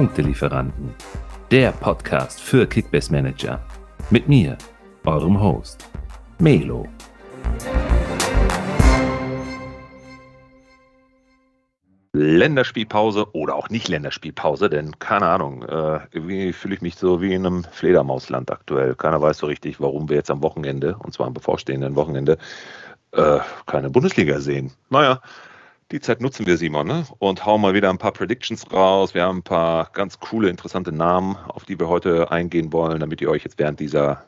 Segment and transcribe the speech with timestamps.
[0.00, 0.94] Punktelieferanten,
[1.50, 3.60] der Podcast für Kickbase Manager.
[4.08, 4.56] Mit mir,
[5.04, 5.90] eurem Host,
[6.38, 6.88] Melo.
[12.14, 17.34] Länderspielpause oder auch nicht Länderspielpause, denn keine Ahnung, äh, irgendwie fühle ich mich so wie
[17.34, 18.94] in einem Fledermausland aktuell.
[18.94, 22.38] Keiner weiß so richtig, warum wir jetzt am Wochenende, und zwar am bevorstehenden Wochenende,
[23.12, 24.72] äh, keine Bundesliga sehen.
[24.88, 25.20] Naja,
[25.90, 27.04] die Zeit nutzen wir, Simon, ne?
[27.18, 29.14] und hauen mal wieder ein paar Predictions raus.
[29.14, 33.20] Wir haben ein paar ganz coole, interessante Namen, auf die wir heute eingehen wollen, damit
[33.20, 34.24] ihr euch jetzt während dieser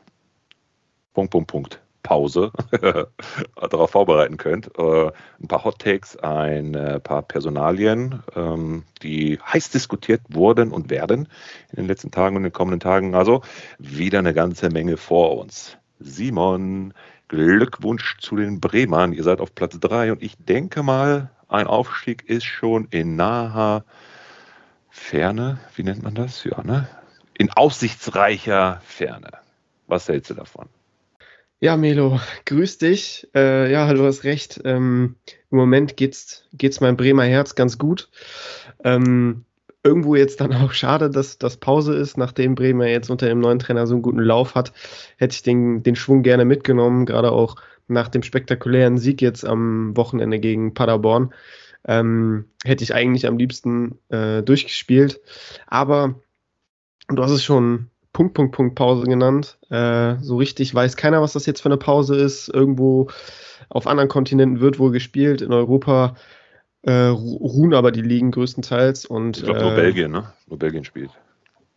[1.13, 2.51] Punkt, Punkt, Punkt Pause
[3.55, 4.77] darauf vorbereiten könnt.
[4.77, 10.89] Äh, ein paar Hot Takes, ein äh, paar Personalien, ähm, die heiß diskutiert wurden und
[10.89, 11.29] werden
[11.71, 13.15] in den letzten Tagen und den kommenden Tagen.
[13.15, 13.41] Also
[13.79, 15.77] wieder eine ganze Menge vor uns.
[15.99, 16.93] Simon,
[17.33, 19.11] Glückwunsch zu den Bremern.
[19.11, 23.85] Ihr seid auf Platz 3 und ich denke mal, ein Aufstieg ist schon in naher
[24.91, 25.59] Ferne.
[25.75, 26.43] Wie nennt man das?
[26.43, 26.87] Ja, ne?
[27.35, 29.31] In aussichtsreicher Ferne.
[29.87, 30.69] Was hältst du davon?
[31.59, 33.27] Ja, Melo, grüß dich.
[33.33, 34.61] Äh, ja, du hast recht.
[34.63, 35.15] Ähm,
[35.49, 38.11] Im Moment geht's, geht's meinem Bremer Herz ganz gut.
[38.83, 39.43] Ähm,
[39.83, 43.59] irgendwo jetzt dann auch schade, dass das Pause ist, nachdem Bremer jetzt unter dem neuen
[43.59, 44.73] Trainer so einen guten Lauf hat,
[45.17, 49.95] hätte ich den, den Schwung gerne mitgenommen, gerade auch nach dem spektakulären Sieg jetzt am
[49.97, 51.33] Wochenende gegen Paderborn.
[51.85, 55.19] Ähm, hätte ich eigentlich am liebsten äh, durchgespielt.
[55.67, 56.15] Aber
[57.09, 59.57] du hast es schon Punkt, Punkt, Punkt Pause genannt.
[59.69, 62.47] Äh, so richtig weiß keiner, was das jetzt für eine Pause ist.
[62.47, 63.09] Irgendwo
[63.67, 65.41] auf anderen Kontinenten wird wohl gespielt.
[65.41, 66.15] In Europa
[66.83, 69.05] äh, ruhen aber die Ligen größtenteils.
[69.05, 70.31] Und, ich glaube nur äh, Belgien, ne?
[70.47, 71.11] Nur Belgien spielt.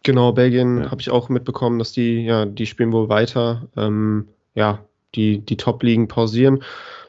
[0.03, 0.91] Genau, Belgien ja.
[0.91, 3.67] habe ich auch mitbekommen, dass die, ja, die spielen wohl weiter.
[3.77, 6.63] Ähm, ja, die, die Top-Ligen pausieren.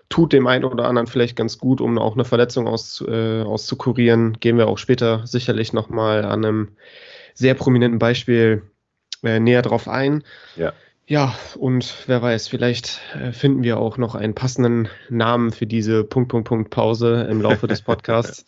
[0.09, 4.39] Tut dem einen oder anderen vielleicht ganz gut, um auch eine Verletzung aus, äh, auszukurieren.
[4.39, 6.69] Gehen wir auch später sicherlich nochmal an einem
[7.33, 8.63] sehr prominenten Beispiel
[9.23, 10.23] äh, näher drauf ein.
[10.55, 10.73] Ja.
[11.09, 16.03] Ja, und wer weiß, vielleicht äh, finden wir auch noch einen passenden Namen für diese
[16.03, 18.45] Punkt, Punkt, Punkt Pause im Laufe des Podcasts.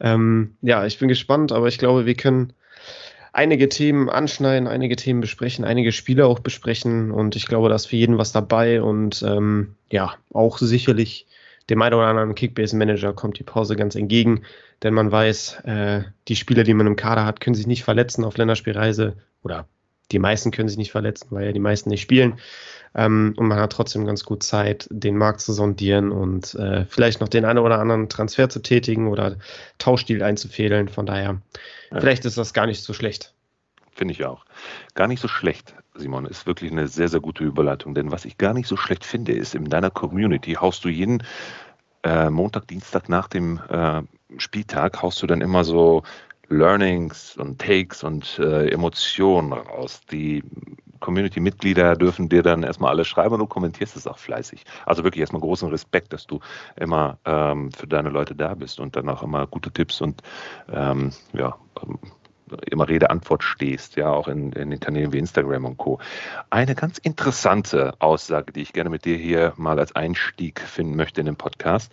[0.00, 2.54] ähm, ja, ich bin gespannt, aber ich glaube, wir können
[3.34, 7.10] einige Themen anschneiden, einige Themen besprechen, einige Spiele auch besprechen.
[7.10, 8.80] Und ich glaube, da ist für jeden was dabei.
[8.80, 11.26] Und ähm, ja, auch sicherlich
[11.68, 14.42] dem einen oder anderen Kickbase-Manager kommt die Pause ganz entgegen,
[14.82, 18.24] denn man weiß, äh, die Spieler, die man im Kader hat, können sich nicht verletzen
[18.24, 19.68] auf Länderspielreise oder
[20.12, 22.38] die meisten können sich nicht verletzen, weil ja die meisten nicht spielen.
[22.94, 27.20] Ähm, und man hat trotzdem ganz gut Zeit, den Markt zu sondieren und äh, vielleicht
[27.20, 29.36] noch den einen oder anderen Transfer zu tätigen oder
[29.78, 30.88] Tauschstil einzufädeln.
[30.88, 31.40] Von daher,
[31.92, 32.00] ja.
[32.00, 33.32] vielleicht ist das gar nicht so schlecht.
[33.92, 34.44] Finde ich auch.
[34.94, 37.94] Gar nicht so schlecht, Simon, ist wirklich eine sehr, sehr gute Überleitung.
[37.94, 41.22] Denn was ich gar nicht so schlecht finde, ist, in deiner Community haust du jeden
[42.02, 44.02] äh, Montag, Dienstag nach dem äh,
[44.38, 46.02] Spieltag, haust du dann immer so
[46.50, 50.00] Learnings und Takes und äh, Emotionen raus.
[50.10, 50.42] Die
[51.00, 54.64] Community-Mitglieder dürfen dir dann erstmal alles schreiben und du kommentierst es auch fleißig.
[54.84, 56.40] Also wirklich erstmal großen Respekt, dass du
[56.76, 60.22] immer ähm, für deine Leute da bist und dann auch immer gute Tipps und
[60.70, 61.98] ähm, ja, ähm,
[62.68, 66.00] immer Rede-Antwort stehst, ja, auch in, in den Kanälen wie Instagram und Co.
[66.50, 71.20] Eine ganz interessante Aussage, die ich gerne mit dir hier mal als Einstieg finden möchte
[71.20, 71.92] in den Podcast.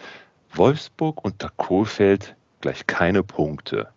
[0.53, 3.89] Wolfsburg unter Kohlfeld gleich keine Punkte.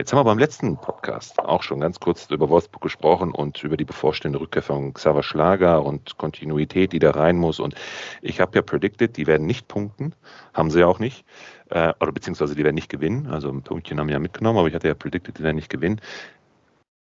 [0.00, 3.76] Jetzt haben wir beim letzten Podcast auch schon ganz kurz über Wolfsburg gesprochen und über
[3.76, 7.60] die bevorstehende Rückkehr von Xaver Schlager und Kontinuität, die da rein muss.
[7.60, 7.74] Und
[8.22, 10.14] ich habe ja predicted, die werden nicht punkten,
[10.54, 11.26] haben sie ja auch nicht,
[11.68, 13.26] äh, oder beziehungsweise die werden nicht gewinnen.
[13.26, 15.68] Also ein Punktchen haben wir ja mitgenommen, aber ich hatte ja predicted, die werden nicht
[15.68, 16.00] gewinnen.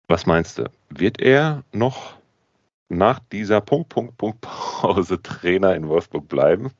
[0.07, 0.71] Was meinst du?
[0.89, 2.15] Wird er noch
[2.89, 6.71] nach dieser Punkt, Punkt, Punkt Pause Trainer in Wolfsburg bleiben?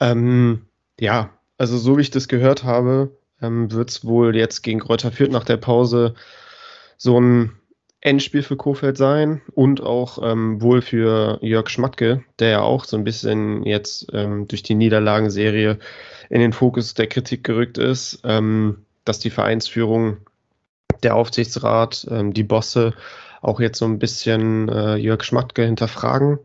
[0.00, 1.28] Ähm, ja,
[1.58, 5.30] also so wie ich das gehört habe, ähm, wird es wohl jetzt gegen Kräuter Fürth
[5.30, 6.14] nach der Pause
[6.96, 7.52] so ein
[8.00, 12.96] Endspiel für Kofeld sein und auch ähm, wohl für Jörg Schmatke, der ja auch so
[12.96, 15.78] ein bisschen jetzt ähm, durch die Niederlagenserie
[16.28, 20.16] in den Fokus der Kritik gerückt ist, ähm, dass die Vereinsführung,
[21.04, 22.94] der Aufsichtsrat, ähm, die Bosse
[23.40, 26.38] auch jetzt so ein bisschen äh, Jörg Schmatke hinterfragen.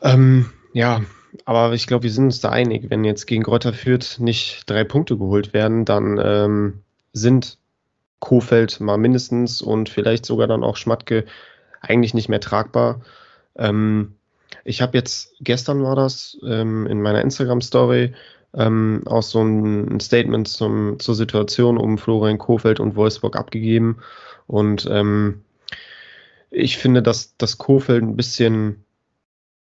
[0.00, 1.02] Ähm, ja,
[1.44, 2.90] aber ich glaube, wir sind uns da einig.
[2.90, 6.82] Wenn jetzt gegen Greuther Fürth nicht drei Punkte geholt werden, dann ähm,
[7.12, 7.58] sind
[8.20, 11.24] Kofeld mal mindestens und vielleicht sogar dann auch Schmatke
[11.80, 13.00] eigentlich nicht mehr tragbar.
[13.56, 14.14] Ähm,
[14.64, 18.12] ich habe jetzt, gestern war das, ähm, in meiner Instagram-Story
[18.54, 23.98] ähm, auch so ein Statement zum, zur Situation um Florian Kofeld und Wolfsburg abgegeben.
[24.46, 25.42] Und ähm,
[26.50, 28.84] ich finde, dass, dass Kofeld ein bisschen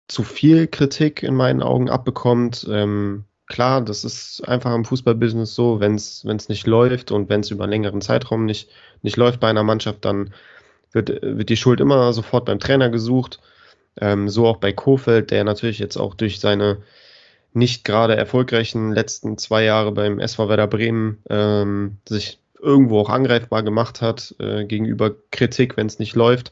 [0.08, 2.68] zu viel Kritik in meinen Augen abbekommt.
[2.70, 7.52] Ähm, klar, das ist einfach im Fußballbusiness so, wenn es nicht läuft und wenn es
[7.52, 8.70] über einen längeren Zeitraum nicht,
[9.02, 10.34] nicht läuft bei einer Mannschaft, dann
[10.92, 13.40] wird, wird die Schuld immer sofort beim Trainer gesucht.
[14.00, 16.80] Ähm, so auch bei Kofeld, der natürlich jetzt auch durch seine
[17.54, 23.64] nicht gerade erfolgreichen letzten zwei Jahre beim SV Werder Bremen ähm, sich irgendwo auch angreifbar
[23.64, 26.52] gemacht hat äh, gegenüber Kritik, wenn es nicht läuft,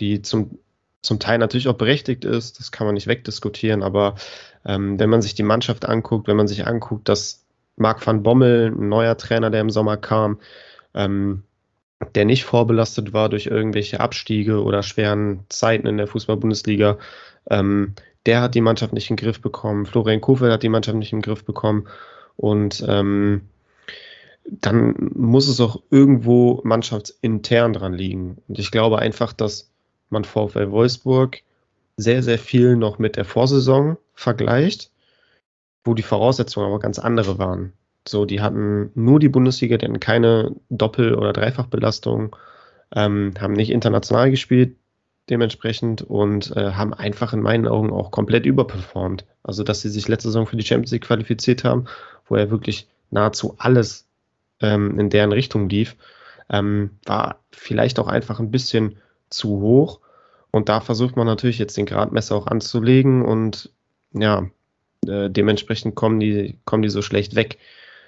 [0.00, 0.58] die zum,
[1.02, 4.16] zum Teil natürlich auch berechtigt ist, das kann man nicht wegdiskutieren, aber
[4.64, 7.44] ähm, wenn man sich die Mannschaft anguckt, wenn man sich anguckt, dass
[7.76, 10.40] Marc van Bommel, ein neuer Trainer, der im Sommer kam,
[10.94, 11.44] ähm,
[12.14, 16.98] der nicht vorbelastet war durch irgendwelche Abstiege oder schweren Zeiten in der Fußball-Bundesliga,
[17.50, 17.94] ähm,
[18.26, 19.86] der hat die Mannschaft nicht in den Griff bekommen.
[19.86, 21.88] Florian Kofeld hat die Mannschaft nicht in den Griff bekommen.
[22.36, 23.48] Und ähm,
[24.44, 28.38] dann muss es auch irgendwo mannschaftsintern dran liegen.
[28.48, 29.70] Und ich glaube einfach, dass
[30.10, 31.42] man VfL Wolfsburg
[31.96, 34.90] sehr, sehr viel noch mit der Vorsaison vergleicht,
[35.84, 37.72] wo die Voraussetzungen aber ganz andere waren.
[38.06, 42.34] So, die hatten nur die Bundesliga, die hatten keine Doppel- oder Dreifachbelastung,
[42.94, 44.76] ähm, haben nicht international gespielt
[45.28, 49.26] dementsprechend und äh, haben einfach in meinen Augen auch komplett überperformt.
[49.42, 51.84] Also, dass sie sich letzte Saison für die Champions League qualifiziert haben,
[52.26, 54.06] wo er wirklich nahezu alles
[54.60, 55.96] ähm, in deren Richtung lief,
[56.50, 58.96] ähm, war vielleicht auch einfach ein bisschen
[59.30, 60.00] zu hoch.
[60.50, 63.70] Und da versucht man natürlich jetzt den Gradmesser auch anzulegen und
[64.12, 64.48] ja,
[65.06, 67.58] äh, dementsprechend kommen die, kommen die so schlecht weg,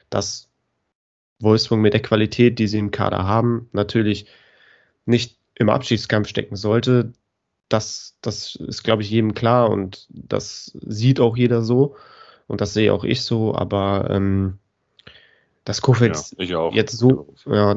[0.08, 0.48] dass
[1.38, 4.26] Wolfsburg mit der Qualität, die sie im Kader haben, natürlich
[5.06, 7.12] nicht im Abschiedskampf stecken sollte.
[7.68, 11.96] Das, das ist, glaube ich, jedem klar und das sieht auch jeder so
[12.48, 14.58] und das sehe auch ich so, aber ähm,
[15.64, 17.76] das Kofeld ja, jetzt so, ja,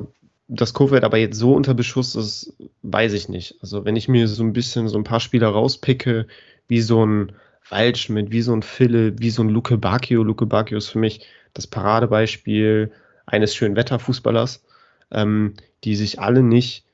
[0.56, 2.54] das Kofeld aber jetzt so unter Beschuss ist,
[2.84, 3.56] weiß ich nicht.
[3.62, 6.28] Also wenn ich mir so ein bisschen so ein paar Spieler rauspicke,
[6.68, 7.32] wie so ein
[7.70, 10.24] Waldschmidt, wie so ein Philipp, wie so ein Luke Bacchio.
[10.24, 12.92] Luke Bacchio ist für mich das Paradebeispiel
[13.26, 14.64] eines schönen Wetterfußballers,
[15.12, 16.86] ähm, die sich alle nicht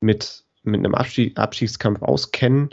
[0.00, 2.70] mit, mit einem Abstieg, Abstiegskampf auskennen,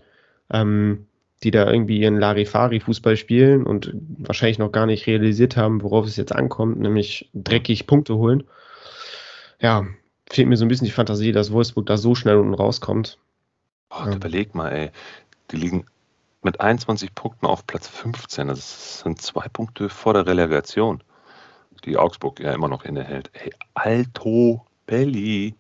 [0.50, 1.06] ähm,
[1.44, 6.16] die da irgendwie ihren Larifari-Fußball spielen und wahrscheinlich noch gar nicht realisiert haben, worauf es
[6.16, 8.44] jetzt ankommt, nämlich dreckig Punkte holen.
[9.60, 9.86] Ja,
[10.30, 13.18] fehlt mir so ein bisschen die Fantasie, dass Wolfsburg da so schnell unten rauskommt.
[13.90, 14.16] Oh, ja.
[14.16, 14.92] Überleg mal, ey.
[15.52, 15.86] Die liegen
[16.42, 18.48] mit 21 Punkten auf Platz 15.
[18.48, 21.04] Das sind zwei Punkte vor der Relegation,
[21.86, 23.30] die Augsburg ja immer noch innehält.
[23.34, 25.56] Ey, Alto Belli.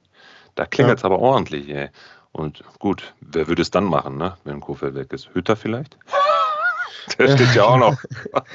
[0.56, 1.08] Da klingelt es ja.
[1.08, 1.90] aber ordentlich, ey.
[2.32, 5.34] Und gut, wer würde es dann machen, ne, wenn Kofeld weg ist?
[5.34, 5.98] Hütter vielleicht?
[7.20, 7.98] Der steht ja auch noch.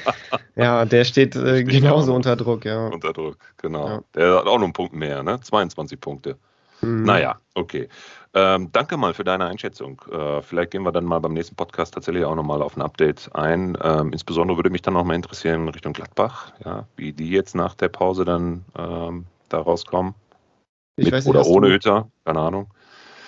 [0.55, 2.87] ja, der steht äh, genauso unter Druck, ja.
[2.87, 3.87] Unter Druck, genau.
[3.87, 4.03] Ja.
[4.15, 5.39] Der hat auch noch einen Punkt mehr, ne?
[5.39, 6.37] 22 Punkte.
[6.81, 7.03] Mhm.
[7.03, 7.87] Naja, okay.
[8.33, 10.01] Ähm, danke mal für deine Einschätzung.
[10.11, 13.29] Äh, vielleicht gehen wir dann mal beim nächsten Podcast tatsächlich auch nochmal auf ein Update
[13.35, 13.77] ein.
[13.83, 17.75] Ähm, insbesondere würde mich dann noch mal interessieren Richtung Gladbach, ja, wie die jetzt nach
[17.75, 20.15] der Pause dann ähm, da rauskommen.
[20.95, 22.67] Mit nicht, oder ohne Hütter, keine Ahnung.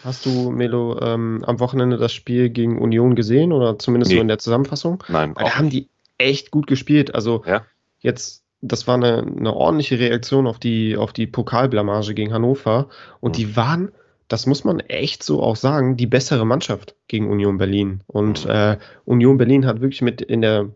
[0.03, 4.17] Hast du, Melo, ähm, am Wochenende das Spiel gegen Union gesehen oder zumindest nee.
[4.17, 5.03] so in der Zusammenfassung?
[5.07, 5.35] Nein.
[5.35, 7.15] Weil da haben die echt gut gespielt.
[7.15, 7.65] Also ja?
[7.99, 12.89] jetzt, das war eine, eine ordentliche Reaktion auf die, auf die Pokalblamage gegen Hannover
[13.19, 13.37] und mhm.
[13.37, 13.91] die waren,
[14.27, 18.01] das muss man echt so auch sagen, die bessere Mannschaft gegen Union Berlin.
[18.07, 18.51] Und mhm.
[18.51, 20.69] äh, Union Berlin hat wirklich mit in der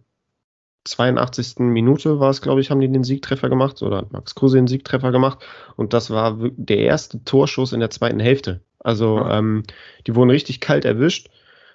[0.85, 1.59] 82.
[1.59, 5.11] Minute war es, glaube ich, haben die den Siegtreffer gemacht oder Max Kruse den Siegtreffer
[5.11, 5.39] gemacht.
[5.75, 8.61] Und das war der erste Torschuss in der zweiten Hälfte.
[8.79, 9.39] Also ja.
[9.39, 9.63] ähm,
[10.05, 11.29] die wurden richtig kalt erwischt.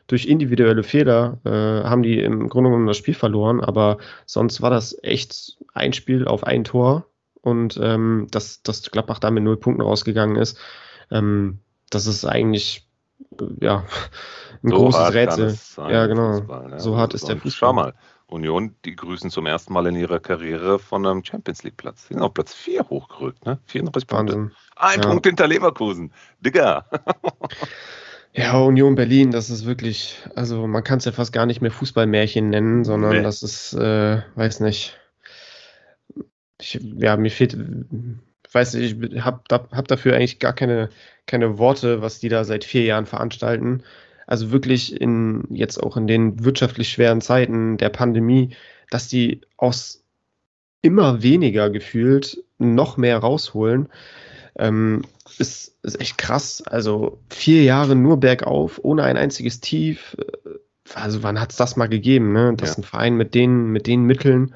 [0.09, 1.51] Durch individuelle Fehler äh,
[1.89, 6.27] haben die im Grunde genommen das Spiel verloren, aber sonst war das echt ein Spiel
[6.27, 7.07] auf ein Tor
[7.41, 10.59] und ähm, dass, dass Gladbach da mit null Punkten rausgegangen ist,
[11.11, 12.89] ähm, das ist eigentlich
[13.41, 13.85] äh, ja
[14.63, 15.59] ein so großes Rätsel.
[15.89, 16.39] ja, genau.
[16.39, 16.79] Fußball, ja.
[16.79, 17.69] So hart ist der Fußball.
[17.69, 17.95] Schau mal,
[18.33, 22.09] Union, die grüßen zum ersten Mal in ihrer Karriere von einem Champions League Platz.
[22.09, 23.59] Sie sind auf Platz 4 hochgerückt, ne?
[23.67, 24.51] 34 Punkte.
[24.77, 25.09] Ein ja.
[25.09, 26.13] Punkt hinter Leverkusen.
[26.41, 26.87] Digga.
[28.35, 31.71] Ja, Union Berlin, das ist wirklich, also man kann es ja fast gar nicht mehr
[31.71, 33.23] Fußballmärchen nennen, sondern nee.
[33.23, 34.99] das ist, äh, weiß nicht.
[36.59, 37.59] Ich, ja, mir fehlt,
[38.51, 40.89] weiß nicht, ich habe hab dafür eigentlich gar keine,
[41.27, 43.83] keine Worte, was die da seit vier Jahren veranstalten.
[44.27, 48.55] Also wirklich in jetzt auch in den wirtschaftlich schweren Zeiten der Pandemie,
[48.91, 50.03] dass die aus
[50.83, 53.89] immer weniger gefühlt noch mehr rausholen,
[54.59, 55.03] ähm,
[55.39, 56.63] ist, ist echt krass.
[56.67, 60.17] Also vier Jahre nur bergauf, ohne ein einziges Tief.
[60.95, 62.55] Also wann hat es das mal gegeben, ne?
[62.57, 62.79] dass ja.
[62.79, 64.55] ein Verein mit den, mit den Mitteln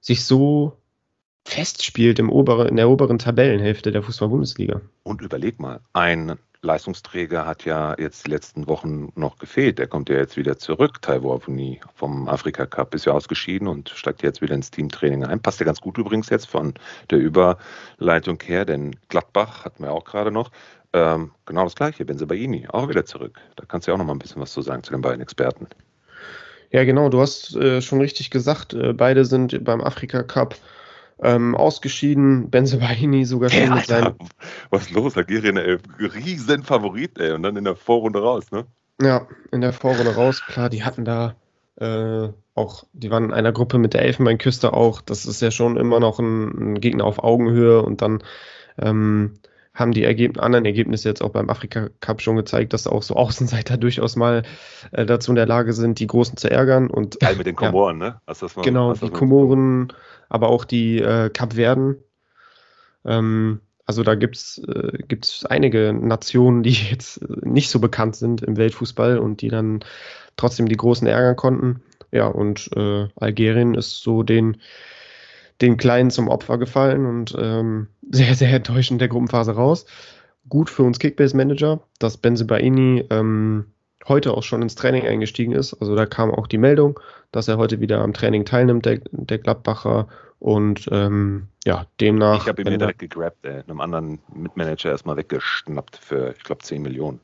[0.00, 0.76] sich so
[1.44, 4.80] festspielt im obere, in der oberen Tabellenhälfte der Fußball-Bundesliga.
[5.04, 9.78] Und überleg mal, ein Leistungsträger hat ja jetzt die letzten Wochen noch gefehlt.
[9.78, 11.00] Der kommt ja jetzt wieder zurück.
[11.00, 15.40] Taiwo Avuni vom Afrika Cup ist ja ausgeschieden und steigt jetzt wieder ins Teamtraining ein.
[15.40, 16.74] Passt ja ganz gut übrigens jetzt von
[17.10, 20.50] der Überleitung her, denn Gladbach hatten wir auch gerade noch.
[20.92, 23.38] Ähm, genau das gleiche, Benzebaini, auch wieder zurück.
[23.56, 25.20] Da kannst du ja auch noch mal ein bisschen was zu sagen zu den beiden
[25.20, 25.66] Experten.
[26.70, 30.56] Ja, genau, du hast äh, schon richtig gesagt, äh, beide sind beim Afrika Cup
[31.22, 32.50] ähm, ausgeschieden.
[32.50, 34.14] Benzebaini sogar schon hey, mit seinem.
[34.70, 35.16] Was ist los?
[35.16, 38.66] Algerien, ey, riesen Favorit, ey, und dann in der Vorrunde raus, ne?
[39.00, 40.42] Ja, in der Vorrunde raus.
[40.46, 41.36] Klar, die hatten da
[41.76, 45.00] äh, auch, die waren in einer Gruppe mit der Elfenbeinküste auch.
[45.00, 48.22] Das ist ja schon immer noch ein, ein Gegner auf Augenhöhe und dann
[48.78, 49.34] ähm,
[49.76, 53.14] haben die Ergeb anderen Ergebnisse jetzt auch beim Afrika Cup schon gezeigt, dass auch so
[53.14, 54.42] Außenseiter durchaus mal
[54.90, 56.88] äh, dazu in der Lage sind, die Großen zu ärgern.
[56.88, 58.20] Und, Geil mit den Komoren, ja, ne?
[58.26, 59.92] Hast das mal, genau, die Komoren,
[60.28, 61.96] aber auch die äh, Kapverden.
[63.04, 68.56] Ähm, also da gibt es äh, einige Nationen, die jetzt nicht so bekannt sind im
[68.56, 69.80] Weltfußball und die dann
[70.36, 71.82] trotzdem die Großen ärgern konnten.
[72.12, 74.56] Ja, und äh, Algerien ist so den
[75.60, 79.86] den Kleinen zum Opfer gefallen und ähm, sehr, sehr enttäuschend der Gruppenphase raus.
[80.48, 83.66] Gut für uns Kickbase-Manager, dass Benzebaini ähm,
[84.08, 85.74] heute auch schon ins Training eingestiegen ist.
[85.74, 87.00] Also da kam auch die Meldung,
[87.32, 90.08] dass er heute wieder am Training teilnimmt, der, der Gladbacher.
[90.38, 92.42] Und ähm, ja, demnach.
[92.42, 96.62] Ich habe ihn mir direkt gegrabt, ey, einem anderen Mitmanager erstmal weggeschnappt für, ich glaube,
[96.62, 97.20] 10 Millionen.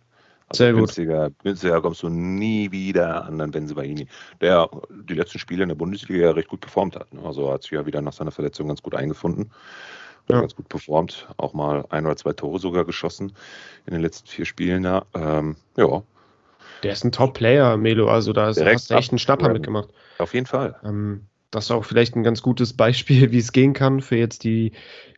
[0.52, 1.38] Also Sehr günstiger, gut.
[1.44, 4.06] Günstiger kommst du nie wieder an den Benzebaini,
[4.42, 7.12] der die letzten Spiele in der Bundesliga ja recht gut performt hat.
[7.14, 7.22] Ne?
[7.24, 9.50] Also hat sich ja wieder nach seiner Verletzung ganz gut eingefunden.
[10.28, 10.40] Ja.
[10.40, 13.32] Ganz gut performt, auch mal ein oder zwei Tore sogar geschossen
[13.86, 14.84] in den letzten vier Spielen.
[14.84, 16.02] Ja, ähm, ja.
[16.82, 18.08] Der ist ein Top-Player, Melo.
[18.08, 19.88] Also da hast du echt einen Schnapper mitgemacht.
[20.18, 20.76] Auf jeden Fall.
[20.84, 24.44] Ähm, das ist auch vielleicht ein ganz gutes Beispiel, wie es gehen kann für jetzt
[24.44, 24.72] die,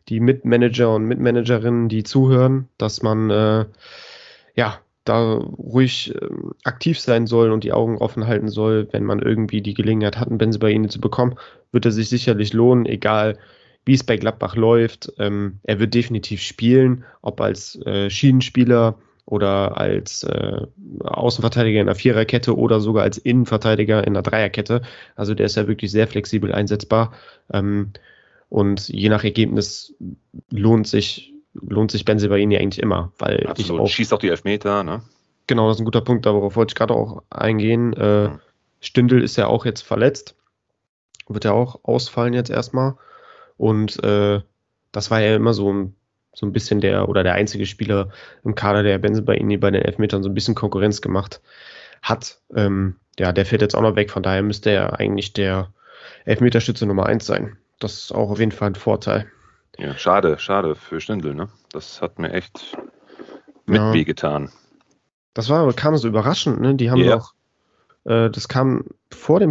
[0.09, 3.65] die Mitmanager und Mitmanagerinnen, die zuhören, dass man äh,
[4.55, 6.29] ja da ruhig äh,
[6.65, 10.29] aktiv sein soll und die Augen offen halten soll, wenn man irgendwie die Gelegenheit hat,
[10.29, 11.37] einen Benzebaini zu bekommen,
[11.73, 13.39] wird er sich sicherlich lohnen, egal
[13.85, 15.13] wie es bei Gladbach läuft.
[15.19, 18.97] Ähm, er wird definitiv spielen, ob als äh, Schienenspieler
[19.27, 20.61] oder als äh,
[21.01, 24.83] Außenverteidiger in der Viererkette oder sogar als Innenverteidiger in der Dreierkette.
[25.17, 27.13] Also der ist ja wirklich sehr flexibel einsetzbar.
[27.53, 27.93] Ähm,
[28.49, 29.95] und je nach Ergebnis
[30.51, 33.59] lohnt sich lohnt sich Benzebaini eigentlich immer, weil Absolut.
[33.59, 35.03] ich auch, schießt auch die Elfmeter, ne?
[35.47, 37.93] Genau, das ist ein guter Punkt, darauf wollte ich gerade auch eingehen.
[37.95, 38.41] Äh, mhm.
[38.81, 40.37] Stindl ist ja auch jetzt verletzt,
[41.29, 42.95] wird ja auch ausfallen jetzt erstmal
[43.57, 44.41] und äh,
[44.93, 45.95] das war ja immer so ein,
[46.35, 48.11] so ein bisschen der oder der einzige Spieler
[48.45, 51.41] im Kader, der Benzebaini bei den Elfmetern so ein bisschen Konkurrenz gemacht
[52.03, 52.39] hat.
[52.55, 55.73] Ähm, ja, der fällt jetzt auch noch weg, von daher müsste er eigentlich der
[56.25, 57.57] Elfmeterstütze Nummer 1 sein.
[57.79, 59.27] Das ist auch auf jeden Fall ein Vorteil.
[59.79, 61.49] Ja, schade, schade für Stindl, ne?
[61.73, 62.77] Das hat mir echt
[63.67, 63.93] mit ja.
[63.93, 64.51] wehgetan.
[65.33, 66.75] Das war, kam so überraschend, ne?
[66.75, 67.17] Die haben yeah.
[67.17, 67.35] doch,
[68.05, 69.51] äh, das kam vor dem,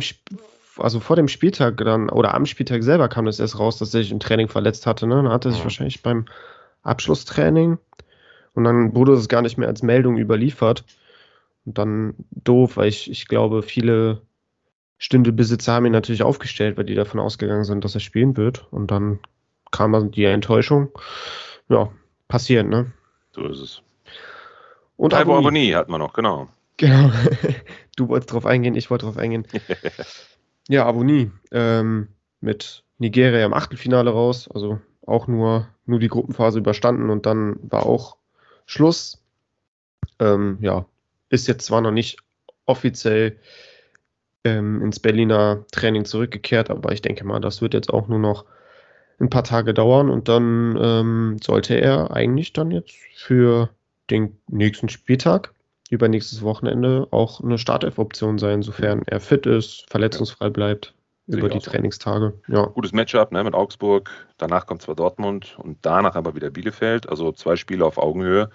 [0.77, 4.01] also vor dem Spieltag dann, oder am Spieltag selber kam das erst raus, dass er
[4.01, 5.15] sich im Training verletzt hatte, ne?
[5.15, 5.65] Dann hat er sich mhm.
[5.65, 6.25] wahrscheinlich beim
[6.83, 7.77] Abschlusstraining
[8.53, 10.85] und dann wurde es gar nicht mehr als Meldung überliefert.
[11.65, 14.21] Und dann doof, weil ich, ich glaube, viele
[14.97, 18.67] Stündelbesitzer haben ihn natürlich aufgestellt, weil die davon ausgegangen sind, dass er spielen wird.
[18.71, 19.19] Und dann
[19.73, 20.89] kam die Enttäuschung.
[21.67, 21.91] Ja,
[22.29, 22.93] passiert, ne?
[23.31, 23.81] So ist es.
[24.95, 26.47] Und Taiwo Aboni hatten wir noch, genau.
[26.77, 27.11] Genau.
[27.97, 29.45] du wolltest drauf eingehen, ich wollte drauf eingehen.
[30.69, 32.07] ja, Aboni ähm,
[32.39, 37.85] mit Nigeria im Achtelfinale raus, also auch nur, nur die Gruppenphase überstanden und dann war
[37.85, 38.17] auch
[38.65, 39.21] Schluss.
[40.19, 40.85] Ähm, ja,
[41.29, 42.19] ist jetzt zwar noch nicht
[42.65, 43.39] offiziell
[44.43, 48.45] ähm, ins Berliner Training zurückgekehrt, aber ich denke mal, das wird jetzt auch nur noch
[49.19, 53.69] ein paar Tage dauern und dann ähm, sollte er eigentlich dann jetzt für
[54.09, 55.53] den nächsten Spieltag,
[55.89, 60.93] übernächstes Wochenende, auch eine Startelf-Option sein, sofern er fit ist, verletzungsfrei bleibt
[61.27, 61.37] ja.
[61.37, 62.33] über die Trainingstage.
[62.47, 62.65] Ja.
[62.65, 64.09] Gutes Matchup ne, mit Augsburg.
[64.37, 67.09] Danach kommt zwar Dortmund und danach aber wieder Bielefeld.
[67.09, 68.49] Also zwei Spiele auf Augenhöhe.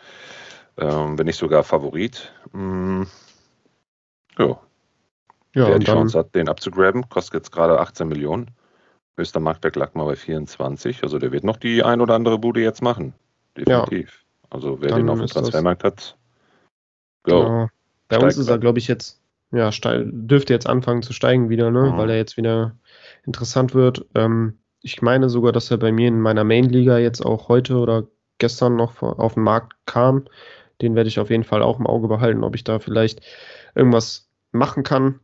[0.77, 2.33] Ähm, wenn nicht sogar Favorit.
[2.53, 3.03] Mm,
[4.39, 4.47] ja.
[4.47, 4.59] ja.
[5.69, 8.51] Wer die Chance hat, den abzugraben, kostet jetzt gerade 18 Millionen.
[9.19, 11.03] Höchster Marktwert lag mal bei 24.
[11.03, 13.13] Also der wird noch die ein oder andere Bude jetzt machen.
[13.57, 14.25] Definitiv.
[14.25, 14.49] Ja.
[14.51, 16.17] Also wer Dann den auf dem Transfermarkt hat,
[17.25, 17.43] go.
[17.43, 17.69] Genau.
[18.09, 19.21] Bei Steigt uns ist er, glaube ich, jetzt,
[19.51, 19.71] ja,
[20.05, 21.91] dürfte jetzt anfangen zu steigen wieder, ne?
[21.91, 21.99] Mhm.
[21.99, 22.75] weil er jetzt wieder
[23.27, 24.07] interessant wird.
[24.15, 28.05] Ähm, ich meine sogar, dass er bei mir in meiner Main-Liga jetzt auch heute oder
[28.39, 30.27] gestern noch auf den Markt kam.
[30.81, 33.21] Den werde ich auf jeden Fall auch im Auge behalten, ob ich da vielleicht
[33.75, 35.21] irgendwas machen kann.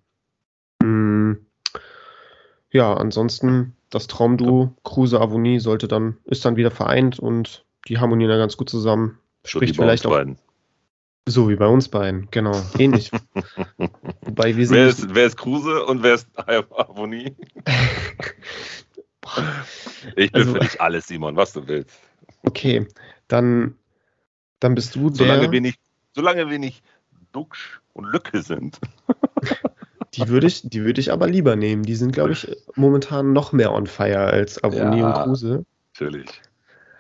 [2.75, 8.33] Ja, ansonsten das Traumduo Kruse Avonie sollte dann, ist dann wieder vereint und die harmonieren
[8.33, 9.21] da ganz gut zusammen.
[9.45, 10.11] Spricht vielleicht auch.
[10.11, 10.39] Beiden.
[11.27, 12.61] So wie bei uns beiden, genau.
[12.79, 13.13] Ähnlich.
[14.23, 17.37] Wobei wir sind wer, ist, wer ist Kruse und wer ist Avonie?
[20.17, 21.97] ich bin also, für dich alles, Simon, was du willst.
[22.43, 22.89] Okay,
[23.29, 23.77] dann,
[24.59, 25.19] dann bist du der.
[25.19, 25.79] Solange wir nicht,
[26.13, 26.83] solange wir nicht
[27.31, 28.81] Duxch und Lücke sind.
[30.17, 31.83] Die würde ich, die ich aber lieber nehmen.
[31.83, 35.65] Die sind, glaube ich, momentan noch mehr on fire als Avonie ja, und Kruse.
[35.95, 36.29] Natürlich.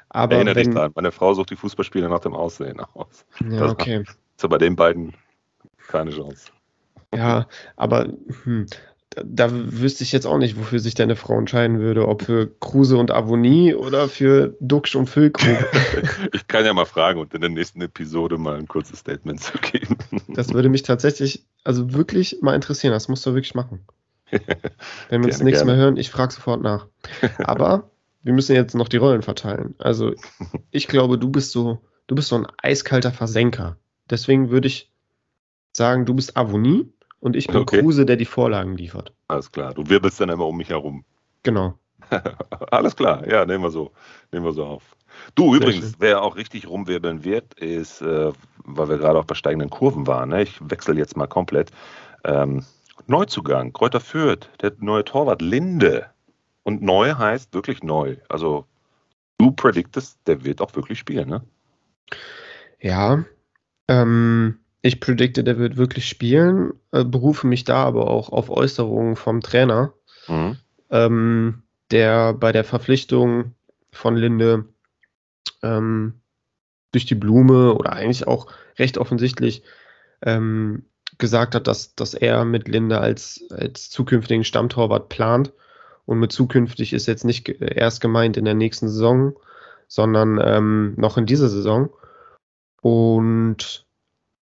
[0.08, 3.24] Aber Erinnere wenn, dich dran, meine Frau sucht die Fußballspieler nach dem Aussehen aus.
[3.50, 4.04] Ja, das okay.
[4.36, 5.14] Ist bei den beiden
[5.88, 6.50] keine Chance.
[7.14, 8.08] Ja, aber
[8.44, 8.66] hm,
[9.14, 12.50] da, da, wüsste ich jetzt auch nicht, wofür sich deine Frau entscheiden würde, ob für
[12.60, 15.56] Kruse und Avonie oder für Duxch und Füllkrug.
[16.32, 19.58] ich kann ja mal fragen und in der nächsten Episode mal ein kurzes Statement zu
[19.58, 19.96] geben.
[20.28, 22.92] das würde mich tatsächlich, also wirklich mal interessieren.
[22.92, 23.80] Das musst du wirklich machen.
[25.08, 26.86] Wenn wir uns nichts mehr hören, ich frage sofort nach.
[27.38, 27.90] Aber
[28.22, 29.74] wir müssen jetzt noch die Rollen verteilen.
[29.78, 30.14] Also
[30.70, 33.76] ich glaube, du bist so, du bist so ein eiskalter Versenker.
[34.10, 34.90] Deswegen würde ich
[35.72, 36.92] sagen, du bist Avonie
[37.24, 37.80] und ich bin okay.
[37.80, 39.14] Kruse, der die Vorlagen liefert.
[39.28, 39.72] Alles klar.
[39.72, 41.06] Du wirbelst dann immer um mich herum.
[41.42, 41.78] Genau.
[42.70, 43.92] Alles klar, ja, nehmen wir so,
[44.30, 44.94] nehmen wir so auf.
[45.34, 45.94] Du, Sehr übrigens, schön.
[46.00, 48.30] wer auch richtig rumwirbeln wird, ist, äh,
[48.64, 50.42] weil wir gerade auch bei steigenden Kurven waren, ne?
[50.42, 51.70] ich wechsle jetzt mal komplett.
[52.24, 52.62] Ähm,
[53.06, 56.10] Neuzugang, Kräuter Fürth, der neue Torwart Linde.
[56.62, 58.16] Und neu heißt wirklich neu.
[58.28, 58.66] Also
[59.38, 61.42] du prediktest, der wird auch wirklich spielen, ne?
[62.80, 63.24] Ja,
[63.88, 69.16] ähm, ich predikte, der wird wirklich spielen, äh, berufe mich da aber auch auf Äußerungen
[69.16, 69.94] vom Trainer,
[70.28, 70.58] mhm.
[70.90, 73.54] ähm, der bei der Verpflichtung
[73.92, 74.66] von Linde
[75.62, 76.20] ähm,
[76.92, 78.46] durch die Blume oder eigentlich auch
[78.78, 79.62] recht offensichtlich
[80.20, 80.84] ähm,
[81.16, 85.54] gesagt hat, dass, dass er mit Linde als, als zukünftigen Stammtorwart plant
[86.04, 89.34] und mit zukünftig ist jetzt nicht erst gemeint in der nächsten Saison,
[89.88, 91.88] sondern ähm, noch in dieser Saison.
[92.82, 93.83] Und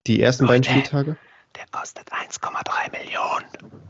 [0.07, 1.17] die ersten Leute, beiden Spieltage.
[1.57, 3.83] Der kostet 1,3 Millionen.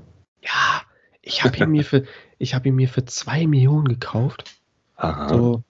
[0.42, 0.82] Ja,
[1.22, 2.04] ich habe ihn mir für
[2.38, 4.44] ich habe ihn mir für 2 Millionen gekauft.
[4.96, 5.28] Aha.
[5.28, 5.64] So,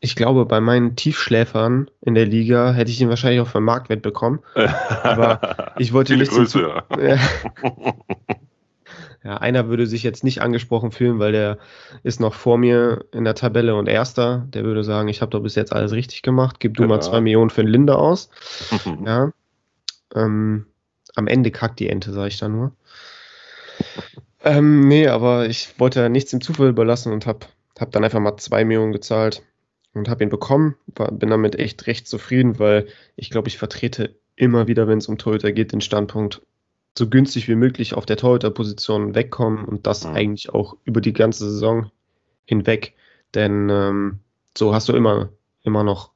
[0.00, 4.02] ich glaube, bei meinen Tiefschläfern in der Liga hätte ich ihn wahrscheinlich auch für Marktwert
[4.02, 4.40] bekommen.
[5.02, 6.30] Aber ich wollte nicht.
[6.30, 6.82] Grüße.
[7.00, 7.18] Ja.
[9.38, 11.58] Einer würde sich jetzt nicht angesprochen fühlen, weil der
[12.04, 14.46] ist noch vor mir in der Tabelle und erster.
[14.50, 16.60] Der würde sagen, ich habe doch bis jetzt alles richtig gemacht.
[16.60, 16.88] Gib du ja.
[16.88, 18.30] mal zwei Millionen für den Linde aus.
[19.04, 19.32] ja.
[20.14, 20.66] Ähm,
[21.14, 22.72] am Ende kackt die Ente, sage ich da nur.
[24.44, 27.46] ähm, nee, aber ich wollte ja nichts im Zufall überlassen und habe
[27.78, 29.42] hab dann einfach mal zwei Millionen gezahlt
[29.94, 30.76] und habe ihn bekommen.
[30.94, 35.08] War, bin damit echt recht zufrieden, weil ich glaube, ich vertrete immer wieder, wenn es
[35.08, 36.42] um Torhüter geht, den Standpunkt,
[36.96, 40.14] so günstig wie möglich auf der Torhüterposition wegkommen und das mhm.
[40.14, 41.90] eigentlich auch über die ganze Saison
[42.44, 42.94] hinweg.
[43.34, 44.20] Denn ähm,
[44.56, 45.30] so hast du immer,
[45.62, 46.12] immer noch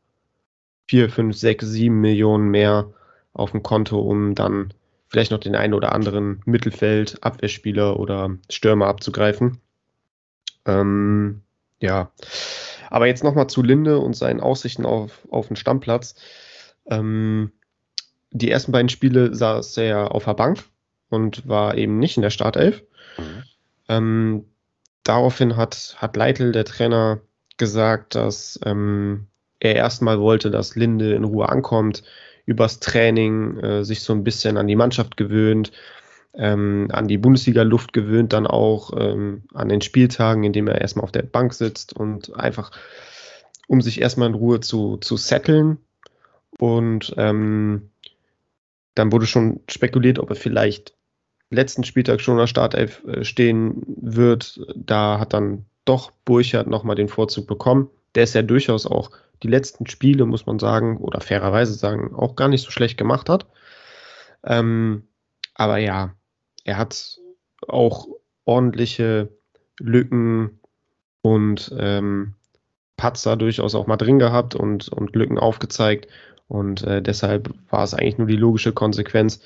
[0.88, 2.92] 4, 5, 6, 7 Millionen mehr
[3.33, 4.73] auf dem Konto, um dann
[5.09, 9.61] vielleicht noch den einen oder anderen Mittelfeld, Abwehrspieler oder Stürmer abzugreifen.
[10.66, 11.43] Ähm,
[11.81, 12.12] ja,
[12.90, 16.14] aber jetzt nochmal zu Linde und seinen Aussichten auf, auf den Stammplatz.
[16.87, 17.53] Ähm,
[18.31, 20.62] die ersten beiden Spiele saß er auf der Bank
[21.09, 22.83] und war eben nicht in der Startelf.
[23.19, 23.43] Mhm.
[23.88, 24.45] Ähm,
[25.03, 27.21] daraufhin hat, hat Leitl, der Trainer,
[27.61, 29.27] gesagt, dass ähm,
[29.61, 32.03] er erstmal wollte, dass Linde in Ruhe ankommt,
[32.51, 35.71] übers Training äh, sich so ein bisschen an die Mannschaft gewöhnt,
[36.35, 41.13] ähm, an die Bundesliga-Luft gewöhnt, dann auch ähm, an den Spieltagen, indem er erstmal auf
[41.13, 42.73] der Bank sitzt und einfach,
[43.69, 45.79] um sich erstmal in Ruhe zu, zu setteln.
[46.59, 47.91] Und ähm,
[48.97, 50.95] dann wurde schon spekuliert, ob er vielleicht
[51.51, 54.61] letzten Spieltag schon in der Startelf äh, stehen wird.
[54.75, 57.91] Da hat dann doch Burchard nochmal den Vorzug bekommen.
[58.17, 62.37] Der ist ja durchaus auch die letzten Spiele, muss man sagen, oder fairerweise sagen, auch
[62.37, 63.46] gar nicht so schlecht gemacht hat.
[64.44, 65.05] Ähm,
[65.55, 66.14] aber ja,
[66.64, 67.18] er hat
[67.66, 68.09] auch
[68.44, 69.29] ordentliche
[69.79, 70.61] Lücken
[71.22, 72.35] und ähm,
[72.96, 76.09] Patzer durchaus auch mal drin gehabt und, und Lücken aufgezeigt.
[76.48, 79.40] Und äh, deshalb war es eigentlich nur die logische Konsequenz,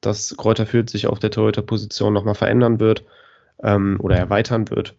[0.00, 3.04] dass Kräuter Fürth sich auf der Torhüter-Position nochmal verändern wird
[3.62, 4.96] ähm, oder erweitern wird.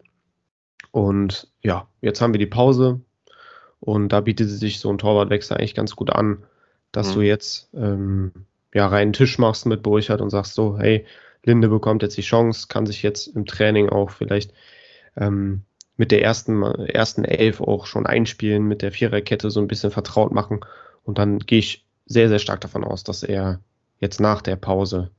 [0.91, 3.01] Und ja, jetzt haben wir die Pause
[3.87, 6.43] und da bietet sich so ein Torwartwechsel eigentlich ganz gut an,
[6.91, 7.13] dass mhm.
[7.13, 8.33] du jetzt ähm,
[8.73, 11.05] ja reinen Tisch machst mit Burchard und sagst so, hey,
[11.45, 14.53] Linde bekommt jetzt die Chance, kann sich jetzt im Training auch vielleicht
[15.15, 15.61] ähm,
[15.95, 20.33] mit der ersten, ersten Elf auch schon einspielen, mit der Viererkette so ein bisschen vertraut
[20.33, 20.59] machen.
[21.03, 23.61] Und dann gehe ich sehr, sehr stark davon aus, dass er
[24.01, 25.11] jetzt nach der Pause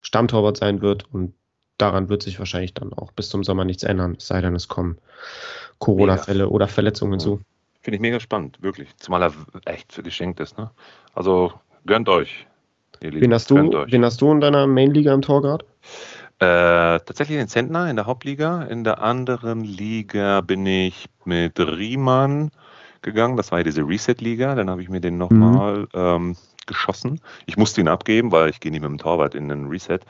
[0.00, 1.34] Stammtorwart sein wird und
[1.76, 4.66] daran wird sich wahrscheinlich dann auch bis zum Sommer nichts ändern, es sei denn, es
[4.66, 4.96] kommen
[5.78, 7.42] Corona-Fälle oder Verletzungen hinzu.
[7.80, 8.94] Finde ich mega spannend, wirklich.
[8.96, 9.32] Zumal er
[9.66, 10.58] echt geschenkt ist.
[10.58, 10.70] Ne?
[11.14, 11.52] Also
[11.86, 12.46] gönnt euch.
[13.00, 15.64] Wen hast, du, wen hast du in deiner Main-Liga im Tor gerade?
[16.40, 18.62] Äh, tatsächlich den Zentner in der Hauptliga.
[18.62, 22.50] In der anderen Liga bin ich mit Riemann
[23.02, 23.36] gegangen.
[23.36, 24.54] Das war ja diese Reset-Liga.
[24.54, 25.86] Dann habe ich mir den nochmal mhm.
[25.94, 26.36] ähm,
[26.66, 27.20] geschossen.
[27.46, 30.00] Ich musste ihn abgeben, weil ich gehe nicht mit dem Torwart in den Reset.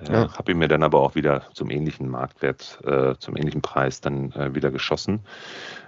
[0.00, 0.36] Äh, ja.
[0.36, 4.32] Habe ihn mir dann aber auch wieder zum ähnlichen Marktwert, äh, zum ähnlichen Preis dann
[4.32, 5.20] äh, wieder geschossen.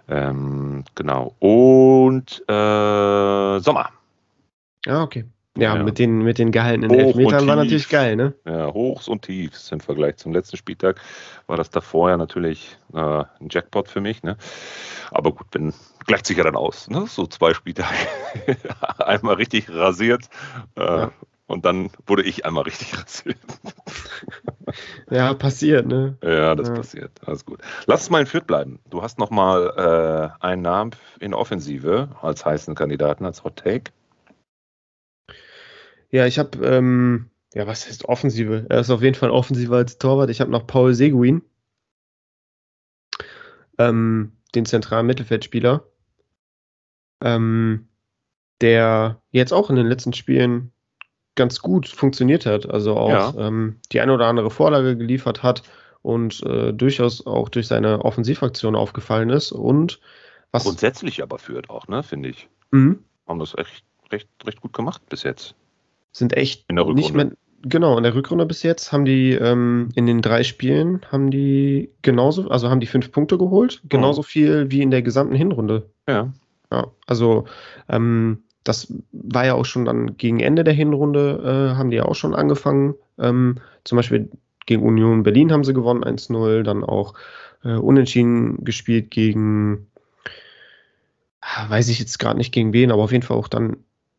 [0.08, 1.34] Ähm, genau.
[1.38, 3.90] Und äh, Sommer.
[4.86, 5.24] Ah, okay.
[5.58, 8.32] Ja, ja, Mit, den, mit den gehaltenen Hoch Elfmetern war natürlich geil, ne?
[8.44, 11.00] Ja, Hochs und Tiefs im Vergleich zum letzten Spieltag
[11.48, 12.98] war das davor ja natürlich äh,
[13.40, 14.36] ein Jackpot für mich, ne?
[15.10, 15.74] Aber gut, wenn,
[16.06, 17.06] gleicht sich ja dann aus, ne?
[17.08, 17.96] So zwei Spieltage.
[18.98, 20.28] einmal richtig rasiert
[20.76, 21.12] äh, ja.
[21.48, 23.38] Und dann wurde ich einmal richtig rasiert.
[25.10, 26.16] ja, passiert, ne?
[26.22, 26.74] Ja, das ja.
[26.74, 27.10] passiert.
[27.26, 27.60] Alles gut.
[27.86, 28.78] Lass es mal in Fürth bleiben.
[28.88, 33.90] Du hast noch mal äh, einen Namen in Offensive als heißen Kandidaten, als Hot Take.
[36.10, 38.66] Ja, ich habe, ähm, ja, was heißt Offensive?
[38.68, 40.30] Er ist auf jeden Fall offensiver als Torwart.
[40.30, 41.42] Ich habe noch Paul Seguin,
[43.78, 45.86] ähm, den zentralen Mittelfeldspieler,
[47.22, 47.88] ähm,
[48.60, 50.72] der jetzt auch in den letzten Spielen
[51.38, 52.68] ganz gut funktioniert hat.
[52.68, 53.34] Also auch ja.
[53.38, 55.62] ähm, die eine oder andere Vorlage geliefert hat
[56.02, 59.52] und äh, durchaus auch durch seine Offensivaktion aufgefallen ist.
[59.52, 60.00] Und
[60.52, 62.48] was grundsätzlich aber führt auch, ne, finde ich.
[62.70, 62.98] Mhm.
[63.26, 65.54] Haben das echt recht, recht gut gemacht bis jetzt
[66.12, 67.32] sind echt nicht mehr.
[67.62, 71.90] Genau, in der Rückrunde bis jetzt haben die ähm, in den drei Spielen haben die
[72.02, 74.22] genauso, also haben die fünf Punkte geholt, genauso oh.
[74.22, 75.90] viel wie in der gesamten Hinrunde.
[76.06, 76.32] Ja.
[76.70, 77.46] Ja, also
[77.88, 82.04] ähm, das war ja auch schon dann gegen Ende der Hinrunde, äh, haben die ja
[82.04, 82.94] auch schon angefangen.
[83.18, 84.30] Ähm, zum Beispiel
[84.66, 87.14] gegen Union Berlin haben sie gewonnen, 1-0, dann auch
[87.64, 89.86] äh, unentschieden gespielt gegen,
[91.40, 93.78] ah, weiß ich jetzt gerade nicht gegen wen, aber auf jeden Fall auch dann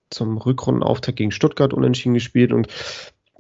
[0.10, 2.68] zum Rückrundenauftakt gegen Stuttgart unentschieden gespielt und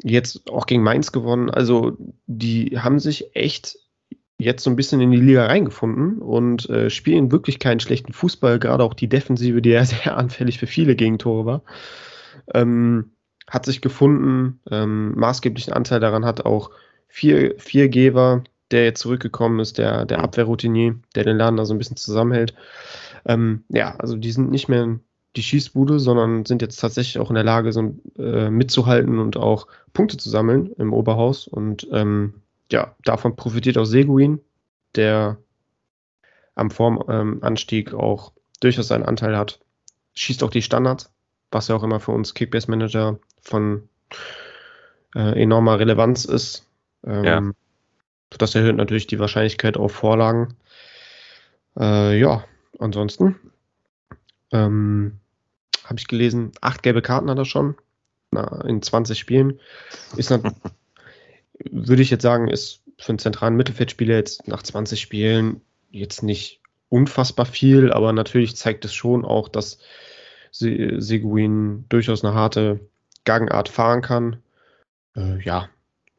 [0.03, 1.49] jetzt auch gegen Mainz gewonnen.
[1.49, 3.79] Also die haben sich echt
[4.39, 8.57] jetzt so ein bisschen in die Liga reingefunden und äh, spielen wirklich keinen schlechten Fußball,
[8.57, 11.61] gerade auch die Defensive, die ja sehr anfällig für viele Gegentore war.
[12.53, 13.11] Ähm,
[13.47, 16.71] hat sich gefunden, ähm, maßgeblichen Anteil daran hat auch
[17.07, 21.73] vier, vier Geber, der jetzt zurückgekommen ist, der, der Abwehrroutinier, der den Laden da so
[21.73, 22.53] ein bisschen zusammenhält.
[23.25, 24.99] Ähm, ja, also die sind nicht mehr
[25.35, 29.67] die Schießbude, sondern sind jetzt tatsächlich auch in der Lage, so äh, mitzuhalten und auch
[29.93, 31.47] Punkte zu sammeln im Oberhaus.
[31.47, 32.35] Und ähm,
[32.71, 34.39] ja, davon profitiert auch Seguin,
[34.95, 35.37] der
[36.55, 39.59] am Formanstieg ähm, auch durchaus seinen Anteil hat.
[40.13, 41.11] Schießt auch die Standards,
[41.51, 43.87] was ja auch immer für uns Kickbase-Manager von
[45.15, 46.67] äh, enormer Relevanz ist.
[47.05, 47.51] Ähm, ja.
[48.37, 50.55] Das erhöht natürlich die Wahrscheinlichkeit auf Vorlagen.
[51.79, 52.43] Äh, ja,
[52.77, 53.35] ansonsten
[54.51, 55.19] ähm,
[55.83, 57.75] Habe ich gelesen, acht gelbe Karten hat er schon
[58.31, 59.59] na, in 20 Spielen.
[60.15, 60.31] Ist
[61.71, 66.61] würde ich jetzt sagen, ist für einen zentralen Mittelfeldspieler jetzt nach 20 Spielen jetzt nicht
[66.89, 69.79] unfassbar viel, aber natürlich zeigt es schon auch, dass
[70.51, 72.79] Seguin durchaus eine harte
[73.23, 74.37] Gangart fahren kann.
[75.15, 75.69] Äh, ja,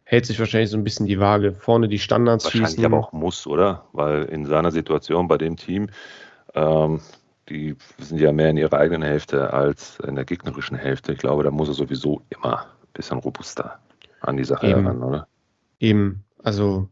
[0.05, 1.53] hält sich wahrscheinlich so ein bisschen die Waage.
[1.53, 2.85] Vorne die Standards wahrscheinlich schießen.
[2.85, 3.87] aber auch muss, oder?
[3.93, 5.91] Weil in seiner Situation bei dem Team
[6.55, 7.01] ähm,
[7.49, 11.13] die sind ja mehr in ihrer eigenen Hälfte als in der gegnerischen Hälfte.
[11.13, 13.81] Ich glaube, da muss er sowieso immer ein bisschen robuster
[14.21, 14.83] an die Sache Eben.
[14.83, 15.29] heran, oder?
[15.79, 16.89] Eben, also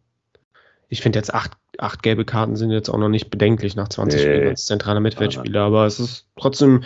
[0.88, 4.20] ich finde jetzt acht, acht gelbe Karten sind jetzt auch noch nicht bedenklich nach 20
[4.20, 4.26] nee.
[4.26, 6.84] Spielen als zentraler Mittelfeldspieler, aber es ist trotzdem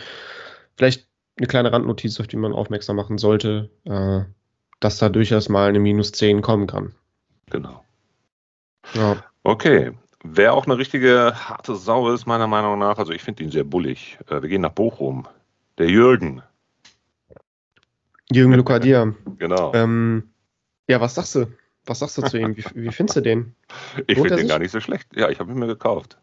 [0.76, 1.07] vielleicht
[1.38, 4.20] eine kleine Randnotiz, auf die man aufmerksam machen sollte, äh,
[4.81, 6.92] dass da durchaus mal eine Minus 10 kommen kann.
[7.50, 7.85] Genau.
[8.94, 9.22] Ja.
[9.44, 9.92] Okay,
[10.24, 13.64] Wer auch eine richtige harte Sau ist, meiner Meinung nach, also ich finde ihn sehr
[13.64, 14.18] bullig.
[14.28, 15.26] Äh, wir gehen nach Bochum.
[15.78, 16.42] Der Jürgen.
[18.31, 19.12] Jürgen Lukadia.
[19.38, 19.74] genau.
[19.74, 20.32] Ähm,
[20.88, 21.47] ja, was sagst du?
[21.85, 22.57] Was sagst du zu ihm?
[22.57, 23.55] Wie, wie findest du den?
[24.07, 25.09] Ich finde den gar nicht so schlecht.
[25.16, 26.18] Ja, ich habe ihn mir gekauft.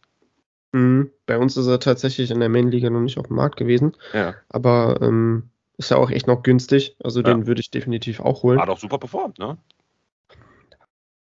[0.71, 1.11] Mhm.
[1.25, 3.95] Bei uns ist er tatsächlich in der Main-Liga noch nicht auf dem Markt gewesen.
[4.13, 4.35] Ja.
[4.49, 6.95] Aber ähm, ist ja auch echt noch günstig.
[7.03, 7.33] Also ja.
[7.33, 8.59] den würde ich definitiv auch holen.
[8.59, 9.57] Hat auch super performt, ne?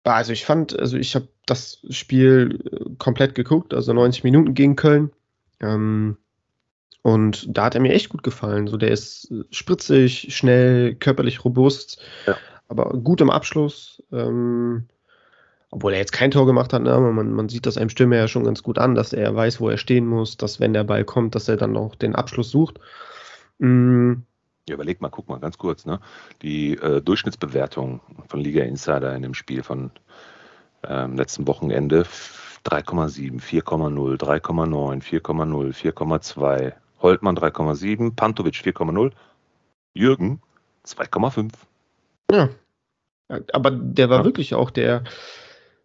[0.04, 4.76] Also ich fand, also ich habe das Spiel äh, komplett geguckt, also 90 Minuten gegen
[4.76, 5.12] Köln.
[5.60, 6.18] Ähm,
[7.04, 8.68] und da hat er mir echt gut gefallen.
[8.68, 12.36] So, der ist äh, spritzig, schnell, körperlich robust, ja.
[12.72, 14.02] Aber gut im Abschluss.
[14.12, 14.88] Ähm,
[15.70, 17.00] obwohl er jetzt kein Tor gemacht hat, ne?
[17.00, 19.70] man, man sieht das einem Stimme ja schon ganz gut an, dass er weiß, wo
[19.70, 22.80] er stehen muss, dass wenn der Ball kommt, dass er dann auch den Abschluss sucht.
[23.60, 24.24] Mhm.
[24.68, 26.00] Ja, überleg mal, guck mal ganz kurz, ne?
[26.42, 29.92] Die äh, Durchschnittsbewertung von Liga Insider in dem Spiel von
[30.84, 32.06] ähm, letzten Wochenende
[32.66, 39.12] 3,7, 4,0, 3,9, 4,0, 4,2, Holtmann 3,7, Pantovic 4,0,
[39.94, 40.42] Jürgen
[40.86, 41.52] 2,5.
[42.32, 42.50] Ja.
[43.54, 44.26] Aber der war ja.
[44.26, 45.04] wirklich auch der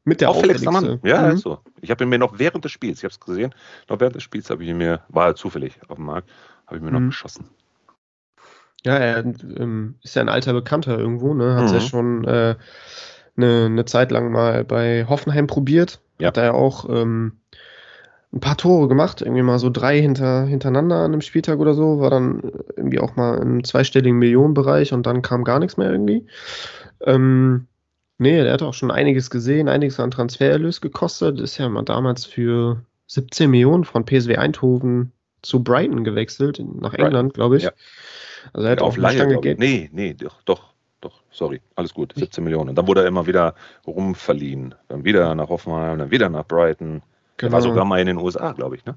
[0.05, 1.01] mit der auffälligste Mann.
[1.03, 1.35] Ja, mhm.
[1.35, 1.59] ist so.
[1.81, 3.55] Ich habe ihn mir noch während des Spiels, ich habe es gesehen,
[3.89, 6.31] noch während des Spiels habe ich ihn mir, war er zufällig auf dem Markt,
[6.67, 7.01] habe ich mir mhm.
[7.01, 7.49] noch geschossen.
[8.85, 11.57] Ja, er ähm, ist ja ein alter Bekannter irgendwo, ne?
[11.57, 11.75] Hat mhm.
[11.75, 12.55] ja schon äh,
[13.37, 16.01] eine, eine Zeit lang mal bei Hoffenheim probiert.
[16.21, 16.29] Ja.
[16.29, 17.33] Hat er ja auch ähm,
[18.33, 22.01] ein paar Tore gemacht, irgendwie mal so drei hinter, hintereinander an einem Spieltag oder so,
[22.01, 22.43] war dann
[22.77, 26.27] irgendwie auch mal im zweistelligen Millionenbereich und dann kam gar nichts mehr irgendwie.
[27.01, 27.67] Ähm,
[28.19, 32.25] nee, der hat auch schon einiges gesehen, einiges an Transfererlös gekostet, ist ja mal damals
[32.25, 37.65] für 17 Millionen von PSW Eindhoven zu Brighton gewechselt, nach England, glaube ich.
[37.65, 37.71] Ja.
[38.53, 39.59] Also er hat ja, auf Laie, Geld.
[39.59, 42.71] Nee, nee, doch, doch, doch, sorry, alles gut, 17 Millionen.
[42.71, 43.55] Und dann wurde er immer wieder
[43.87, 44.75] rumverliehen.
[44.89, 47.03] Dann wieder nach Hoffenheim, dann wieder nach Brighton.
[47.37, 47.51] Genau.
[47.51, 48.97] Der war sogar mal in den USA, glaube ich, ne?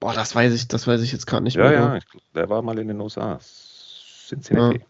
[0.00, 1.72] Boah, das weiß ich, das weiß ich jetzt gerade nicht ja, mehr.
[1.72, 2.00] Ja, ja,
[2.34, 3.38] der war mal in den USA.
[3.40, 4.78] Cincinnati.
[4.78, 4.84] Ja.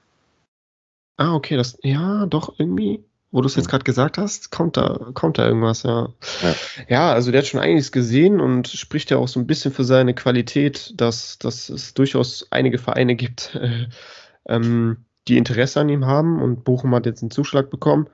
[1.18, 3.70] Ah, okay, das, ja, doch, irgendwie, wo du es jetzt hm.
[3.70, 6.14] gerade gesagt hast, kommt da, kommt da irgendwas, ja.
[6.42, 6.54] ja.
[6.88, 7.12] ja.
[7.12, 10.14] also der hat schon einiges gesehen und spricht ja auch so ein bisschen für seine
[10.14, 13.88] Qualität, dass, dass es durchaus einige Vereine gibt, äh,
[14.46, 18.08] ähm, die Interesse an ihm haben und Bochum hat jetzt einen Zuschlag bekommen.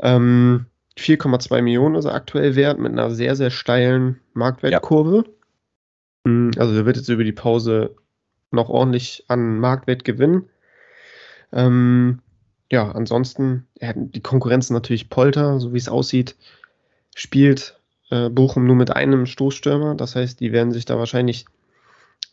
[0.00, 0.64] Ähm,
[0.98, 5.24] 4,2 Millionen ist er aktuell wert mit einer sehr, sehr steilen Marktwertkurve.
[5.26, 5.32] Ja.
[6.26, 7.94] Hm, also er wird jetzt über die Pause
[8.50, 10.48] noch ordentlich an Marktwert gewinnen.
[11.52, 12.20] Ähm,
[12.70, 16.36] ja, ansonsten, ja, die Konkurrenz natürlich Polter, so wie es aussieht,
[17.14, 17.80] spielt
[18.10, 19.94] äh, Bochum nur mit einem Stoßstürmer.
[19.94, 21.46] Das heißt, die werden sich da wahrscheinlich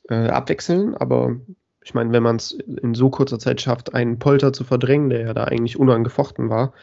[0.09, 0.95] äh, abwechseln.
[0.95, 1.37] Aber
[1.81, 5.21] ich meine, wenn man es in so kurzer Zeit schafft, einen Polter zu verdrängen, der
[5.21, 6.73] ja da eigentlich unangefochten war,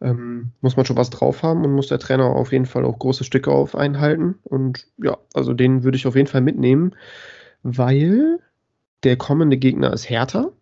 [0.00, 2.98] ähm, muss man schon was drauf haben und muss der Trainer auf jeden Fall auch
[2.98, 4.36] große Stücke auf einhalten.
[4.42, 6.94] Und ja, also den würde ich auf jeden Fall mitnehmen,
[7.62, 8.40] weil
[9.04, 10.52] der kommende Gegner ist Hertha.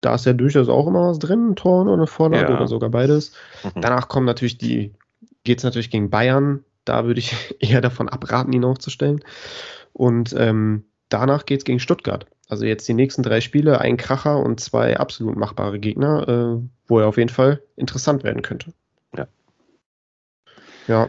[0.00, 2.56] Da ist ja durchaus auch immer was drin, ein Tor oder eine Vorlage ja.
[2.56, 3.32] oder sogar beides.
[3.64, 3.80] Mhm.
[3.80, 4.94] Danach kommen natürlich die,
[5.44, 6.64] geht es natürlich gegen Bayern.
[6.84, 9.24] Da würde ich eher davon abraten, ihn aufzustellen.
[9.92, 12.26] Und ähm, danach geht es gegen Stuttgart.
[12.48, 16.98] Also jetzt die nächsten drei Spiele, ein Kracher und zwei absolut machbare Gegner, äh, wo
[17.00, 18.72] er auf jeden Fall interessant werden könnte.
[19.16, 19.26] Ja.
[20.86, 21.08] Ja.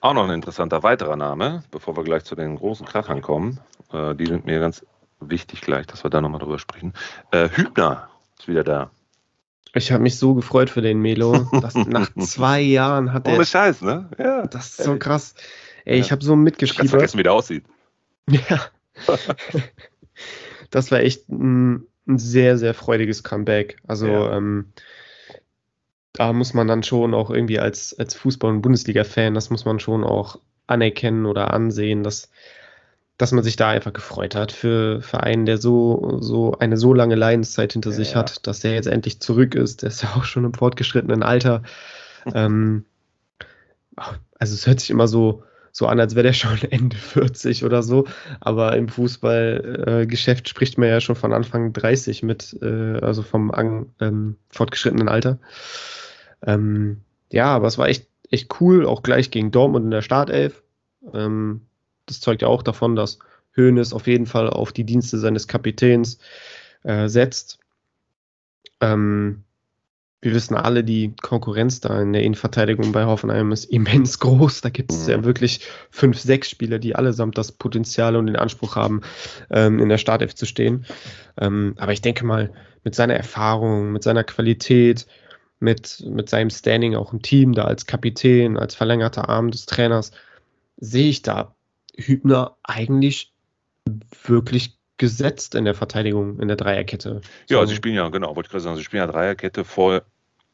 [0.00, 3.60] Auch noch ein interessanter weiterer Name, bevor wir gleich zu den großen Krachern kommen.
[3.92, 4.84] Äh, die sind mir ganz
[5.20, 6.94] wichtig gleich, dass wir da nochmal drüber sprechen.
[7.30, 8.09] Äh, Hübner
[8.40, 8.90] ist wieder da.
[9.74, 11.48] Ich habe mich so gefreut für den Melo.
[11.86, 13.34] nach zwei Jahren hat er.
[13.34, 14.10] Ohne Scheiß, ne?
[14.18, 14.46] Ja.
[14.46, 15.34] Das ist so krass.
[15.84, 16.04] Ey, ja.
[16.04, 16.86] ich habe so mitgeschrieben.
[16.86, 17.64] Ich vergessen, wie der aussieht.
[18.48, 18.60] Ja.
[20.70, 23.78] das war echt ein, ein, sehr, sehr freudiges Comeback.
[23.86, 24.36] Also ja.
[24.36, 24.72] ähm,
[26.12, 29.80] da muss man dann schon auch irgendwie als, als Fußball- und Bundesliga-Fan, das muss man
[29.80, 32.30] schon auch anerkennen oder ansehen, dass,
[33.20, 36.94] dass man sich da einfach gefreut hat für, für einen, der so, so eine so
[36.94, 39.82] lange Leidenszeit hinter ja, sich hat, dass der jetzt endlich zurück ist.
[39.82, 41.62] Der ist ja auch schon im fortgeschrittenen Alter.
[42.34, 42.86] ähm,
[43.96, 47.82] also es hört sich immer so, so an, als wäre der schon Ende 40 oder
[47.82, 48.06] so.
[48.40, 53.50] Aber im Fußballgeschäft äh, spricht man ja schon von Anfang 30 mit, äh, also vom
[53.50, 55.38] an, ähm, fortgeschrittenen Alter.
[56.46, 60.62] Ähm, ja, aber es war echt, echt cool, auch gleich gegen Dortmund in der Startelf.
[61.12, 61.66] Ähm,
[62.10, 63.18] das zeugt ja auch davon, dass
[63.56, 66.18] Hoeneß auf jeden Fall auf die Dienste seines Kapitäns
[66.82, 67.58] äh, setzt.
[68.80, 69.44] Ähm,
[70.22, 74.60] wir wissen alle, die Konkurrenz da in der Innenverteidigung bei Hoffenheim ist immens groß.
[74.60, 75.24] Da gibt es ja mhm.
[75.24, 79.00] wirklich fünf, sechs Spieler, die allesamt das Potenzial und den Anspruch haben,
[79.50, 80.84] ähm, in der Startelf zu stehen.
[81.38, 82.52] Ähm, aber ich denke mal,
[82.84, 85.06] mit seiner Erfahrung, mit seiner Qualität,
[85.58, 90.12] mit, mit seinem Standing auch im Team, da als Kapitän, als verlängerter Arm des Trainers,
[90.76, 91.54] sehe ich da
[91.96, 93.32] Hübner eigentlich
[94.24, 97.22] wirklich gesetzt in der Verteidigung, in der Dreierkette.
[97.48, 97.66] Ja, so.
[97.66, 99.64] sie spielen ja, genau, wollte ich gerade sagen, sie spielen ja Dreierkette.
[99.64, 100.02] Vor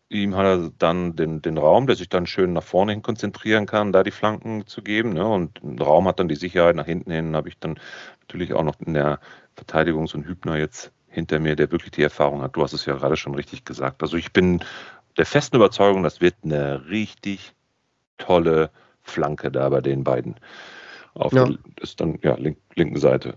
[0.08, 3.66] ihm hat er dann den, den Raum, der sich dann schön nach vorne hin konzentrieren
[3.66, 5.14] kann, da die Flanken zu geben.
[5.14, 5.26] Ne?
[5.26, 7.34] Und Raum hat dann die Sicherheit nach hinten hin.
[7.34, 7.80] Habe ich dann
[8.20, 9.18] natürlich auch noch in der
[9.54, 12.54] Verteidigung so einen Hübner jetzt hinter mir, der wirklich die Erfahrung hat.
[12.54, 14.02] Du hast es ja gerade schon richtig gesagt.
[14.02, 14.60] Also ich bin
[15.16, 17.54] der festen Überzeugung, das wird eine richtig
[18.18, 18.70] tolle
[19.02, 20.36] Flanke da bei den beiden.
[21.18, 21.46] Auf ja.
[21.46, 23.34] der ist dann ja link, linken Seite.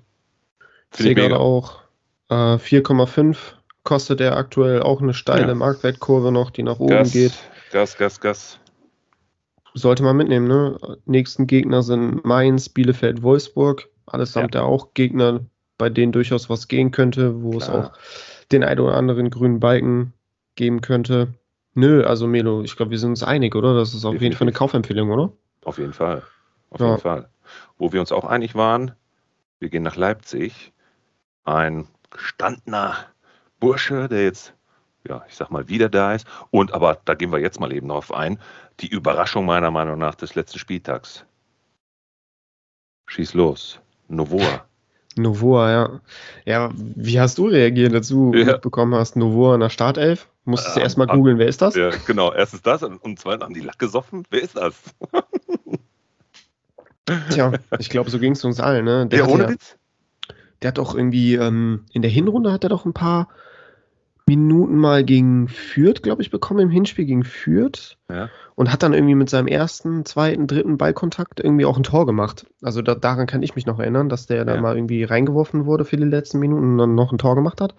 [0.91, 1.81] Sehe gerade auch
[2.29, 3.37] äh, 4,5
[3.83, 5.55] kostet er aktuell auch eine steile ja.
[5.55, 7.33] Marktwertkurve noch, die nach oben Gas, geht.
[7.71, 8.59] Gas, Gas, Gas.
[9.73, 10.77] Sollte man mitnehmen, ne?
[11.05, 13.87] Nächsten Gegner sind Mainz, Bielefeld, Wolfsburg.
[14.05, 14.61] Allesamt ja.
[14.61, 15.41] ja auch Gegner,
[15.77, 17.61] bei denen durchaus was gehen könnte, wo Klar.
[17.61, 17.91] es auch
[18.51, 20.13] den ein oder anderen grünen Balken
[20.55, 21.33] geben könnte.
[21.75, 23.75] Nö, also Melo, ich glaube, wir sind uns einig, oder?
[23.75, 24.21] Das ist auf Definitiv.
[24.23, 25.31] jeden Fall eine Kaufempfehlung, oder?
[25.63, 26.23] Auf jeden Fall.
[26.71, 26.87] Auf ja.
[26.87, 27.29] jeden Fall.
[27.77, 28.93] Wo wir uns auch einig waren,
[29.59, 30.73] wir gehen nach Leipzig
[31.43, 32.95] ein gestandener
[33.59, 34.53] Bursche, der jetzt,
[35.07, 36.27] ja, ich sag mal, wieder da ist.
[36.51, 38.39] Und aber da gehen wir jetzt mal eben drauf ein.
[38.79, 41.25] Die Überraschung meiner Meinung nach des letzten Spieltags.
[43.07, 43.79] Schieß los.
[44.07, 44.65] Novoa.
[45.17, 46.01] Novoa, ja.
[46.45, 48.57] Ja, wie hast du reagiert dazu, ja.
[48.57, 49.15] bekommen hast?
[49.15, 50.29] Novoa in der Startelf?
[50.45, 51.75] Musstest du äh, erstmal googeln, wer ist das?
[51.75, 54.23] Ja, genau, erstens das und, und zweitens haben die Lack gesoffen.
[54.29, 54.75] Wer ist das?
[57.29, 59.07] Tja, ich glaube, so ging es uns allen, ne?
[59.07, 59.77] Der ja, ohne ja, Witz?
[60.61, 63.29] Der hat doch irgendwie, ähm, in der Hinrunde hat er doch ein paar
[64.29, 67.97] Minuten mal gegen Fürth, glaube ich, bekommen im Hinspiel gegen Fürth.
[68.11, 68.29] Ja.
[68.53, 72.45] Und hat dann irgendwie mit seinem ersten, zweiten, dritten Ballkontakt irgendwie auch ein Tor gemacht.
[72.61, 74.45] Also da, daran kann ich mich noch erinnern, dass der ja.
[74.45, 77.59] da mal irgendwie reingeworfen wurde für die letzten Minuten und dann noch ein Tor gemacht
[77.59, 77.73] hat.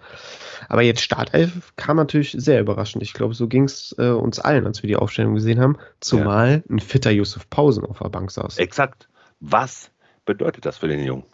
[0.67, 3.01] Aber jetzt Startelf kam natürlich sehr überraschend.
[3.01, 5.77] Ich glaube, so ging es äh, uns allen, als wir die Aufstellung gesehen haben.
[6.01, 6.75] Zumal ja.
[6.75, 8.57] ein fitter Yusuf Pausen auf der Bank saß.
[8.57, 9.07] Exakt.
[9.41, 9.91] Was
[10.25, 11.25] bedeutet das für den Jungen?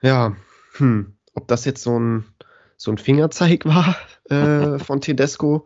[0.00, 0.36] Ja,
[0.74, 2.24] hm, ob das jetzt so ein
[2.76, 3.96] so ein Fingerzeig war
[4.30, 5.64] äh, von Tedesco.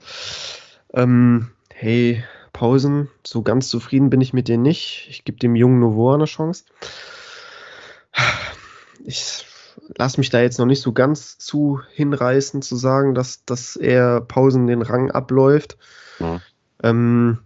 [0.94, 5.06] Ähm, hey, Pausen, so ganz zufrieden bin ich mit dir nicht.
[5.10, 6.64] Ich gebe dem jungen Novoa eine Chance.
[9.04, 9.46] Ich
[9.96, 14.20] lasse mich da jetzt noch nicht so ganz zu hinreißen, zu sagen, dass, dass er
[14.20, 15.78] Pausen den Rang abläuft.
[16.18, 16.40] Mhm.
[16.82, 17.38] Ähm,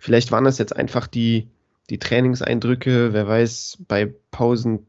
[0.00, 1.48] vielleicht waren das jetzt einfach die,
[1.90, 3.12] die Trainingseindrücke.
[3.12, 4.86] Wer weiß, bei Pausen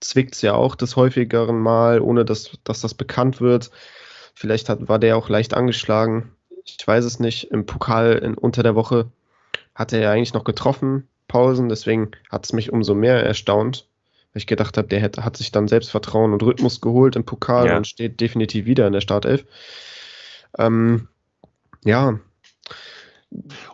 [0.00, 3.70] zwickt es ja auch des häufigeren Mal, ohne dass, dass das bekannt wird.
[4.34, 6.32] Vielleicht hat, war der auch leicht angeschlagen.
[6.64, 7.50] Ich weiß es nicht.
[7.50, 9.10] Im Pokal in, unter der Woche
[9.74, 11.68] hat er ja eigentlich noch getroffen, Pausen.
[11.68, 13.86] Deswegen hat es mich umso mehr erstaunt,
[14.32, 17.66] weil ich gedacht habe, der hat, hat sich dann Selbstvertrauen und Rhythmus geholt im Pokal
[17.66, 17.76] ja.
[17.76, 19.44] und steht definitiv wieder in der Startelf.
[20.58, 21.08] Ähm,
[21.84, 22.18] ja.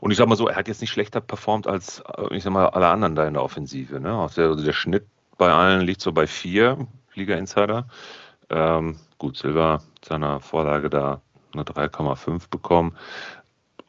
[0.00, 2.68] Und ich sag mal so, er hat jetzt nicht schlechter performt als, ich sag mal,
[2.68, 4.00] alle anderen da in der Offensive.
[4.00, 4.14] Ne?
[4.14, 5.06] Also der, der Schnitt
[5.38, 7.88] bei allen liegt so bei vier, Liga Insider.
[8.50, 12.96] Ähm, gut, Silva seiner Vorlage da eine 3,5 bekommen.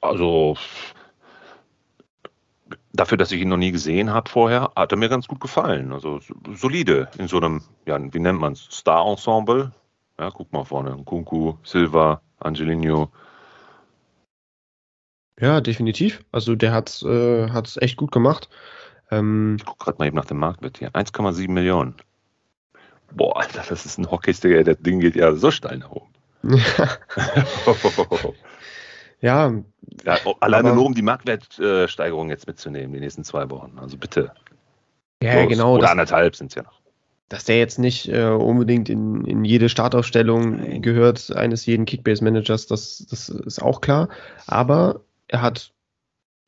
[0.01, 0.55] Also
[2.93, 5.93] dafür, dass ich ihn noch nie gesehen habe vorher, hat er mir ganz gut gefallen.
[5.93, 6.19] Also
[6.53, 9.71] solide in so einem, ja, wie nennt man es, Star-Ensemble.
[10.19, 13.11] Ja, guck mal vorne, Kunku, Silva, Angelino.
[15.39, 16.23] Ja, definitiv.
[16.31, 18.49] Also der hat es äh, echt gut gemacht.
[19.11, 20.91] Ähm, ich gucke gerade mal eben nach dem Marktwert hier.
[20.91, 21.95] 1,7 Millionen.
[23.13, 24.63] Boah, Alter, das ist ein Hockeysticker.
[24.63, 26.11] Das Ding geht ja so steil nach oben.
[26.81, 26.97] ja.
[30.05, 30.23] ja.
[30.39, 33.77] Alleine nur um die Marktwertsteigerung jetzt mitzunehmen, die nächsten zwei Wochen.
[33.79, 34.31] Also bitte.
[35.21, 35.49] Ja, Los.
[35.49, 35.73] genau.
[35.73, 36.81] Oder das, anderthalb sind es ja noch.
[37.29, 40.81] Dass der jetzt nicht äh, unbedingt in, in jede Startaufstellung Nein.
[40.81, 44.09] gehört, eines jeden Kickbase-Managers, das, das ist auch klar.
[44.45, 45.73] Aber er hat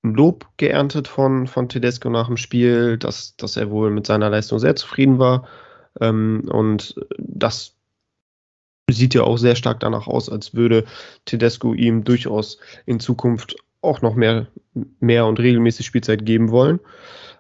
[0.02, 4.60] Lob geerntet von, von Tedesco nach dem Spiel, dass, dass er wohl mit seiner Leistung
[4.60, 5.48] sehr zufrieden war.
[6.00, 7.76] Ähm, und das
[8.90, 10.86] sieht ja auch sehr stark danach aus, als würde
[11.26, 14.48] Tedesco ihm durchaus in Zukunft auch noch mehr,
[15.00, 16.80] mehr und regelmäßig Spielzeit geben wollen.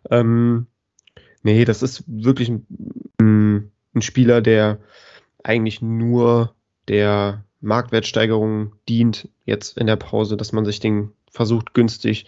[0.09, 0.67] Ähm,
[1.43, 4.79] nee, das ist wirklich ein, ein Spieler, der
[5.43, 6.55] eigentlich nur
[6.87, 12.25] der Marktwertsteigerung dient, jetzt in der Pause, dass man sich den versucht günstig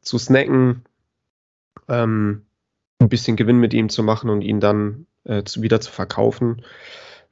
[0.00, 0.82] zu snacken,
[1.88, 2.42] ähm,
[2.98, 6.62] ein bisschen Gewinn mit ihm zu machen und ihn dann äh, zu, wieder zu verkaufen.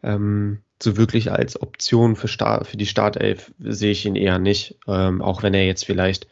[0.03, 4.77] Ähm, so wirklich als Option für, Start, für die Startelf sehe ich ihn eher nicht,
[4.87, 6.27] ähm, auch wenn er jetzt vielleicht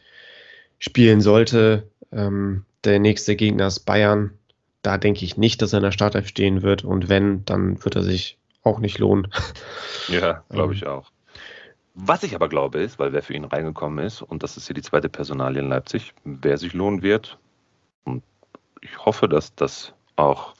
[0.79, 1.83] spielen sollte.
[2.11, 4.31] Ähm, der nächste Gegner ist Bayern.
[4.81, 7.95] Da denke ich nicht, dass er in der Startelf stehen wird und wenn, dann wird
[7.95, 9.27] er sich auch nicht lohnen.
[10.07, 11.11] Ja, glaube ich ähm, auch.
[11.93, 14.73] Was ich aber glaube ist, weil wer für ihn reingekommen ist, und das ist hier
[14.73, 17.37] die zweite Personalie in Leipzig, wer sich lohnen wird,
[18.05, 18.23] und
[18.81, 20.53] ich hoffe, dass das auch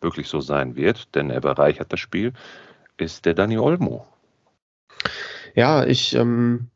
[0.00, 2.32] wirklich so sein wird, denn er bereichert das Spiel,
[2.96, 4.06] ist der Dani Olmo.
[5.54, 6.68] Ja, ich, ähm,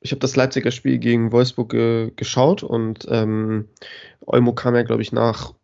[0.00, 3.68] ich habe das Leipziger Spiel gegen Wolfsburg ge geschaut und ähm,
[4.20, 5.54] Olmo kam ja, glaube ich, nach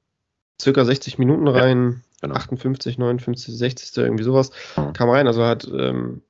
[0.60, 2.34] circa 60 Minuten rein, genau.
[2.34, 4.92] 58, 59, 60, irgendwie sowas, mhm.
[4.92, 6.22] kam rein, also hat ähm,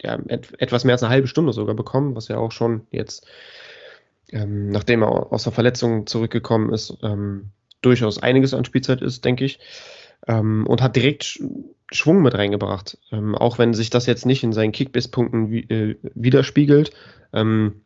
[0.00, 3.26] ja, et etwas mehr als eine halbe Stunde sogar bekommen, was ja auch schon jetzt,
[4.30, 7.50] ähm, nachdem er aus der Verletzung zurückgekommen ist, ähm,
[7.82, 9.58] durchaus einiges an Spielzeit ist, denke ich.
[10.26, 11.42] Ähm, und hat direkt Sch
[11.90, 12.96] Schwung mit reingebracht.
[13.10, 16.92] Ähm, auch wenn sich das jetzt nicht in seinen Kickbiss-Punkten äh, widerspiegelt,
[17.34, 17.82] ähm,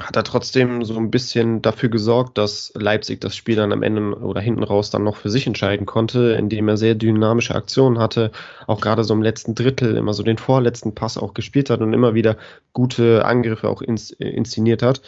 [0.00, 4.18] hat er trotzdem so ein bisschen dafür gesorgt, dass Leipzig das Spiel dann am Ende
[4.18, 8.30] oder hinten raus dann noch für sich entscheiden konnte, indem er sehr dynamische Aktionen hatte,
[8.66, 11.92] auch gerade so im letzten Drittel immer so den vorletzten Pass auch gespielt hat und
[11.92, 12.36] immer wieder
[12.72, 15.02] gute Angriffe auch ins, äh, inszeniert hat.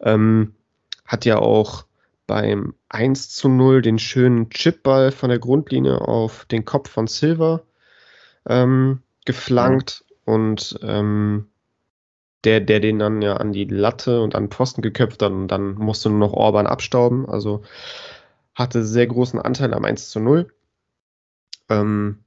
[0.00, 0.54] Ähm,
[1.06, 1.84] hat ja auch
[2.26, 7.62] beim 1 zu 0 den schönen Chipball von der Grundlinie auf den Kopf von Silver
[8.48, 11.46] ähm, geflankt und ähm,
[12.44, 15.48] der, der den dann ja an die Latte und an den Pfosten geköpft hat und
[15.48, 17.28] dann musste nur noch Orban abstauben.
[17.28, 17.62] Also
[18.54, 20.52] hatte sehr großen Anteil am 1 zu 0.
[21.68, 22.24] Ähm,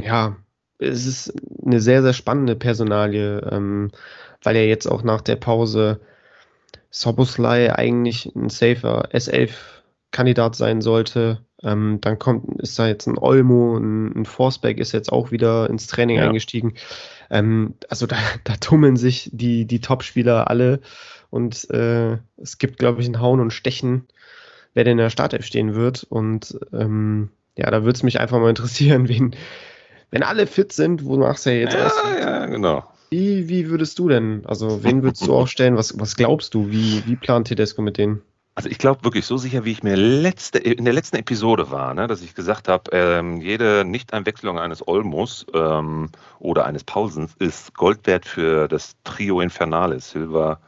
[0.00, 0.36] ja,
[0.78, 3.90] es ist eine sehr, sehr spannende Personalie, ähm,
[4.42, 6.00] weil er jetzt auch nach der Pause
[6.90, 11.44] Soboslai eigentlich ein safer S11-Kandidat sein sollte.
[11.62, 15.68] Ähm, dann kommt, ist da jetzt ein Olmo, ein, ein Forsberg ist jetzt auch wieder
[15.68, 16.24] ins Training ja.
[16.26, 16.74] eingestiegen.
[17.30, 20.80] Ähm, also da, da tummeln sich die, die Top-Spieler alle
[21.30, 24.06] und äh, es gibt, glaube ich, ein Hauen und Stechen,
[24.74, 26.04] wer denn in der Startelf stehen wird.
[26.04, 29.36] Und ähm, ja, da würde es mich einfach mal interessieren, wen,
[30.10, 32.20] wenn alle fit sind, wonach es ja jetzt ja, aussieht.
[32.20, 32.84] Ja, genau.
[33.10, 35.76] Wie, wie würdest du denn, also wen würdest du aufstellen?
[35.76, 36.70] Was, was glaubst du?
[36.70, 38.22] Wie, wie plant Tedesco mit denen?
[38.58, 41.94] Also ich glaube wirklich so sicher, wie ich mir letzte, in der letzten Episode war,
[41.94, 47.72] ne, dass ich gesagt habe, ähm, jede Nicht-Einwechslung eines Olmos ähm, oder eines Paulsens ist
[47.74, 50.58] Gold wert für das Trio Infernale, Silva,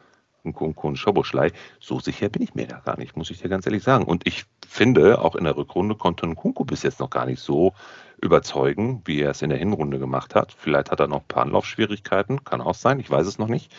[0.45, 1.51] Nkunku und Schoboschlei.
[1.81, 4.05] So sicher bin ich mir da gar nicht, muss ich dir ganz ehrlich sagen.
[4.05, 7.75] Und ich finde, auch in der Rückrunde konnte Nkunku bis jetzt noch gar nicht so
[8.23, 10.55] überzeugen, wie er es in der Hinrunde gemacht hat.
[10.57, 13.73] Vielleicht hat er noch ein paar Anlaufschwierigkeiten, kann auch sein, ich weiß es noch nicht.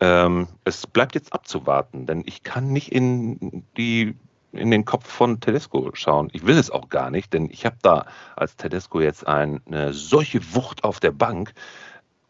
[0.00, 4.14] Ähm, es bleibt jetzt abzuwarten, denn ich kann nicht in die
[4.52, 6.30] in den Kopf von Tedesco schauen.
[6.32, 10.54] Ich will es auch gar nicht, denn ich habe da als Tedesco jetzt eine solche
[10.54, 11.52] Wucht auf der Bank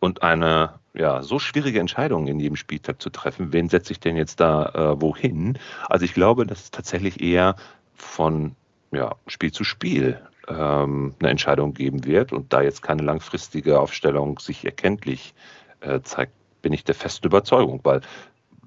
[0.01, 3.53] und eine ja, so schwierige Entscheidung in jedem Spieltag zu treffen.
[3.53, 5.59] Wen setze ich denn jetzt da äh, wohin?
[5.89, 7.55] Also ich glaube, dass es tatsächlich eher
[7.95, 8.57] von
[8.91, 14.39] ja, Spiel zu Spiel ähm, eine Entscheidung geben wird und da jetzt keine langfristige Aufstellung
[14.39, 15.35] sich erkenntlich
[15.81, 16.33] äh, zeigt,
[16.63, 18.01] bin ich der festen Überzeugung, weil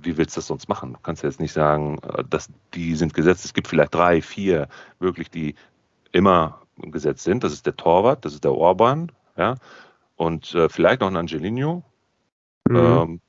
[0.03, 0.93] wie willst du das sonst machen?
[0.93, 3.45] Du kannst ja jetzt nicht sagen, äh, dass die sind gesetzt.
[3.45, 4.67] Es gibt vielleicht drei, vier
[4.99, 5.55] wirklich, die
[6.11, 7.43] immer gesetzt sind.
[7.43, 9.55] Das ist der Torwart, das ist der Orban, ja,
[10.15, 11.83] und äh, vielleicht noch ein Angelino.
[12.67, 12.75] Mhm.
[12.75, 13.21] Ähm,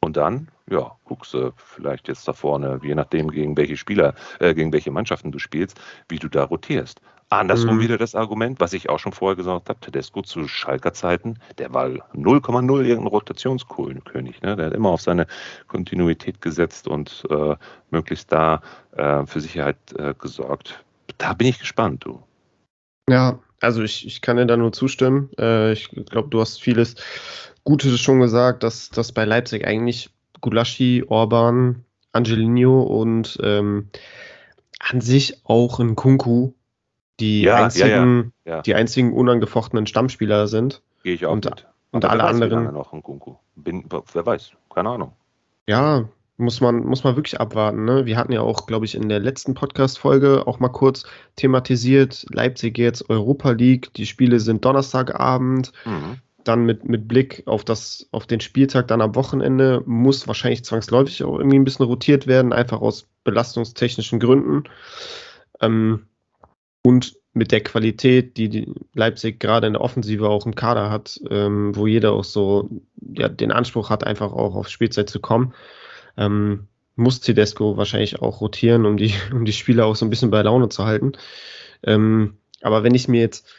[0.00, 4.54] und dann, ja, guckst du vielleicht jetzt da vorne, je nachdem, gegen welche Spieler, äh,
[4.54, 7.00] gegen welche Mannschaften du spielst, wie du da rotierst.
[7.28, 7.80] Andersrum mhm.
[7.80, 11.74] wieder das Argument, was ich auch schon vorher gesagt habe, Tedesco zu Schalker Zeiten, der
[11.74, 14.42] war 0,0 irgendein Rotationskönig.
[14.42, 14.54] Ne?
[14.54, 15.26] Der hat immer auf seine
[15.66, 17.56] Kontinuität gesetzt und äh,
[17.90, 18.60] möglichst da
[18.92, 20.84] äh, für Sicherheit äh, gesorgt.
[21.18, 22.22] Da bin ich gespannt, du.
[23.10, 25.30] Ja, also ich, ich kann dir da nur zustimmen.
[25.38, 26.94] Äh, ich glaube, du hast vieles
[27.64, 30.10] Gutes schon gesagt, dass, dass bei Leipzig eigentlich
[30.40, 33.88] Gulaschi, Orban, Angelino und ähm,
[34.78, 36.52] an sich auch ein Kunku
[37.20, 40.82] die, ja, einzigen, ja, ja, die einzigen unangefochtenen Stammspieler sind.
[41.02, 41.66] Gehe ich auch und, mit.
[41.90, 42.72] Und alle anderen.
[42.72, 43.36] Noch ein Kunku.
[43.54, 45.12] Bin, wer weiß, keine Ahnung.
[45.66, 47.84] Ja, muss man, muss man wirklich abwarten.
[47.84, 48.04] Ne?
[48.04, 51.04] Wir hatten ja auch, glaube ich, in der letzten Podcast-Folge auch mal kurz
[51.36, 55.72] thematisiert, Leipzig jetzt Europa League, die Spiele sind Donnerstagabend.
[55.84, 56.20] Mhm.
[56.44, 61.24] Dann mit, mit Blick auf, das, auf den Spieltag dann am Wochenende muss wahrscheinlich zwangsläufig
[61.24, 64.64] auch irgendwie ein bisschen rotiert werden, einfach aus belastungstechnischen Gründen.
[65.60, 66.06] Ähm,
[66.86, 71.74] und mit der Qualität, die, Leipzig gerade in der Offensive auch im Kader hat, ähm,
[71.74, 72.70] wo jeder auch so
[73.00, 75.52] ja, den Anspruch hat, einfach auch auf Spielzeit zu kommen,
[76.16, 80.30] ähm, muss Tedesco wahrscheinlich auch rotieren, um die, um die Spieler auch so ein bisschen
[80.30, 81.14] bei Laune zu halten.
[81.82, 83.52] Ähm, aber wenn ich mir jetzt,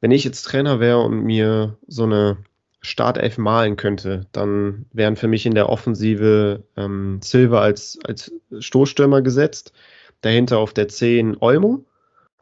[0.00, 2.38] wenn ich jetzt Trainer wäre und mir so eine
[2.80, 9.22] Startelf malen könnte, dann wären für mich in der Offensive ähm, Silva als, als Stoßstürmer
[9.22, 9.72] gesetzt,
[10.20, 11.84] dahinter auf der 10 Olmo.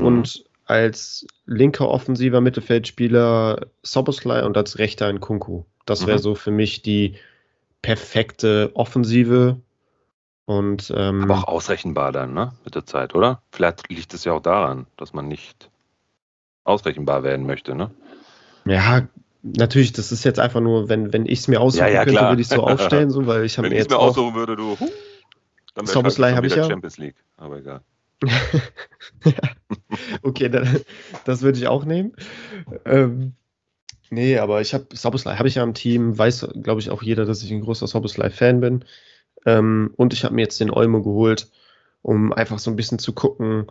[0.01, 5.65] Und als linker offensiver Mittelfeldspieler Soboslai und als rechter ein Kunku.
[5.87, 6.23] Das wäre mhm.
[6.23, 7.17] so für mich die
[7.83, 9.61] perfekte Offensive.
[10.45, 12.53] Und, ähm, Aber auch ausrechenbar dann, ne?
[12.65, 13.43] Mit der Zeit, oder?
[13.51, 15.71] Vielleicht liegt es ja auch daran, dass man nicht
[16.65, 17.91] ausrechenbar werden möchte, ne?
[18.67, 19.09] Ja,
[19.43, 22.21] natürlich, das ist jetzt einfach nur, wenn, wenn ich es mir aussuchen ja, ja, könnte,
[22.21, 23.91] würde ich es so aufstellen, so, weil ich habe mir jetzt.
[23.91, 24.91] Wenn ich es mir aussuchen würde, du, huh,
[25.75, 26.65] dann wäre habe ich ja.
[26.65, 27.81] Champions League, aber egal.
[30.23, 30.81] okay, dann,
[31.25, 32.13] das würde ich auch nehmen.
[32.85, 33.35] Ähm,
[34.11, 37.25] nee, aber ich habe Soboslai habe ich ja im Team, weiß, glaube ich, auch jeder,
[37.25, 38.85] dass ich ein großer Soboslai-Fan bin.
[39.47, 41.49] Ähm, und ich habe mir jetzt den Olmo geholt,
[42.03, 43.67] um einfach so ein bisschen zu gucken.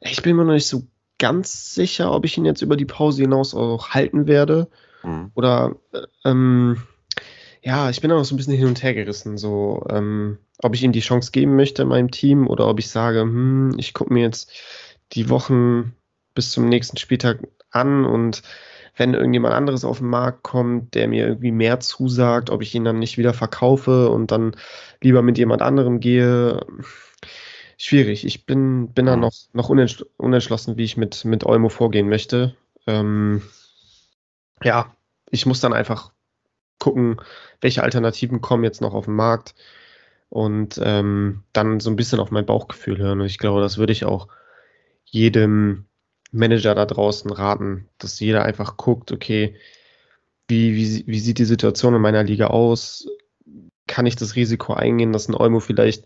[0.00, 0.84] Ich bin mir noch nicht so
[1.18, 4.68] ganz sicher, ob ich ihn jetzt über die Pause hinaus auch halten werde.
[5.02, 5.32] Mhm.
[5.34, 6.82] Oder äh, ähm,
[7.62, 9.38] ja, ich bin auch noch so ein bisschen hin und her gerissen.
[9.38, 12.90] So, ähm, ob ich ihm die Chance geben möchte in meinem Team oder ob ich
[12.90, 14.50] sage, hm, ich gucke mir jetzt
[15.12, 15.94] die Wochen
[16.34, 17.40] bis zum nächsten Spieltag
[17.70, 18.42] an und
[18.96, 22.84] wenn irgendjemand anderes auf den Markt kommt, der mir irgendwie mehr zusagt, ob ich ihn
[22.84, 24.56] dann nicht wieder verkaufe und dann
[25.00, 26.66] lieber mit jemand anderem gehe.
[27.78, 28.26] Schwierig.
[28.26, 32.54] Ich bin, bin da noch, noch unentschlossen, wie ich mit, mit Olmo vorgehen möchte.
[32.86, 33.42] Ähm,
[34.62, 34.94] ja,
[35.30, 36.12] ich muss dann einfach
[36.80, 37.20] gucken,
[37.60, 39.54] welche Alternativen kommen jetzt noch auf den Markt
[40.28, 43.20] und ähm, dann so ein bisschen auf mein Bauchgefühl hören.
[43.20, 44.26] Und ich glaube, das würde ich auch
[45.04, 45.86] jedem
[46.32, 49.56] Manager da draußen raten, dass jeder einfach guckt, okay,
[50.48, 53.08] wie, wie, wie sieht die Situation in meiner Liga aus?
[53.86, 56.04] Kann ich das Risiko eingehen, dass ein Olmo vielleicht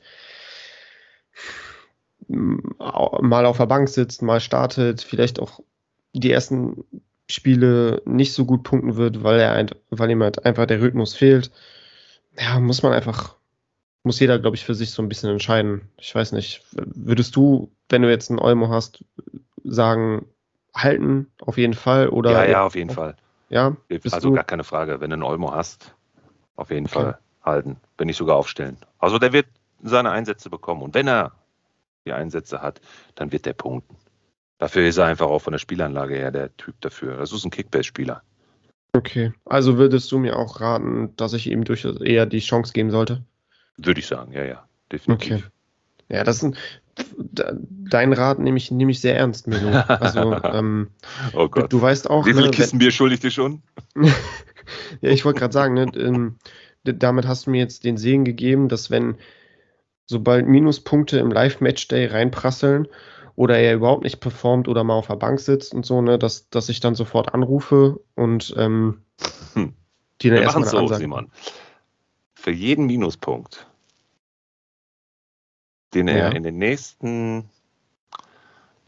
[2.28, 5.60] mal auf der Bank sitzt, mal startet, vielleicht auch
[6.14, 6.84] die ersten
[7.28, 11.14] Spiele nicht so gut punkten wird, weil er ein, weil ihm halt einfach der Rhythmus
[11.14, 11.50] fehlt.
[12.38, 13.36] Ja, muss man einfach,
[14.02, 15.88] muss jeder, glaube ich, für sich so ein bisschen entscheiden.
[15.98, 19.04] Ich weiß nicht, würdest du, wenn du jetzt einen Olmo hast,
[19.62, 20.26] sagen,
[20.74, 22.32] halten auf jeden Fall oder?
[22.32, 23.16] Ja, ja, auf jeden Fall.
[23.48, 23.76] Ja,
[24.10, 24.34] also du?
[24.34, 25.00] gar keine Frage.
[25.00, 25.94] Wenn du einen Olmo hast,
[26.56, 26.94] auf jeden okay.
[26.94, 28.76] Fall halten, wenn nicht sogar aufstellen.
[28.98, 29.46] Also der wird
[29.82, 31.32] seine Einsätze bekommen und wenn er
[32.06, 32.80] die Einsätze hat,
[33.14, 33.96] dann wird der punkten.
[34.64, 37.18] Dafür ist er einfach auch von der Spielanlage her der Typ dafür.
[37.18, 38.22] Das ist ein Kickbase-Spieler.
[38.94, 42.90] Okay, also würdest du mir auch raten, dass ich ihm durchaus eher die Chance geben
[42.90, 43.22] sollte?
[43.76, 45.32] Würde ich sagen, ja, ja, definitiv.
[45.34, 45.44] Okay.
[46.08, 46.56] Ja, das ist ein,
[47.90, 49.68] dein Rat nehme ich, nehme ich sehr ernst, Milo.
[49.68, 50.88] Also, ähm,
[51.34, 51.70] oh Gott.
[51.70, 52.24] Du, weißt auch.
[52.24, 53.60] Wie viele ne, Kistenbier schuldig dir schon?
[55.02, 56.36] ja, ich wollte gerade sagen, ne, ähm,
[56.84, 59.16] damit hast du mir jetzt den Segen gegeben, dass wenn
[60.06, 62.88] sobald Minuspunkte im Live-Match-Day reinprasseln
[63.36, 66.48] oder er überhaupt nicht performt oder mal auf der Bank sitzt und so, ne, dass,
[66.50, 69.02] dass ich dann sofort anrufe und ähm,
[69.54, 69.74] hm.
[70.22, 70.86] die dann erstmal so.
[70.88, 71.30] Simon.
[72.34, 73.66] Für jeden Minuspunkt,
[75.94, 76.28] den er ja.
[76.28, 77.48] in den nächsten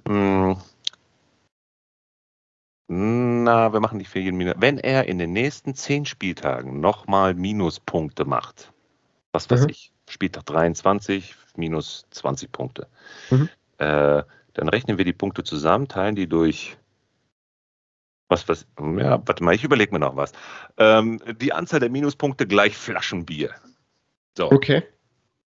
[0.07, 0.57] mh,
[2.89, 4.55] hm, na, wir machen nicht für jeden Minus.
[4.59, 8.73] Wenn er in den nächsten zehn Spieltagen nochmal Minuspunkte macht,
[9.33, 9.71] was weiß mhm.
[9.71, 12.87] ich, Spieltag 23, minus 20 Punkte,
[13.31, 13.49] mhm.
[13.79, 14.23] Äh,
[14.55, 16.77] dann rechnen wir die Punkte zusammen, teilen die durch
[18.29, 20.33] was, was, ja, warte mal, ich überlege mir noch was.
[20.79, 23.55] Ähm, die Anzahl der Minuspunkte gleich Flaschenbier.
[24.37, 24.51] So.
[24.51, 24.83] Okay.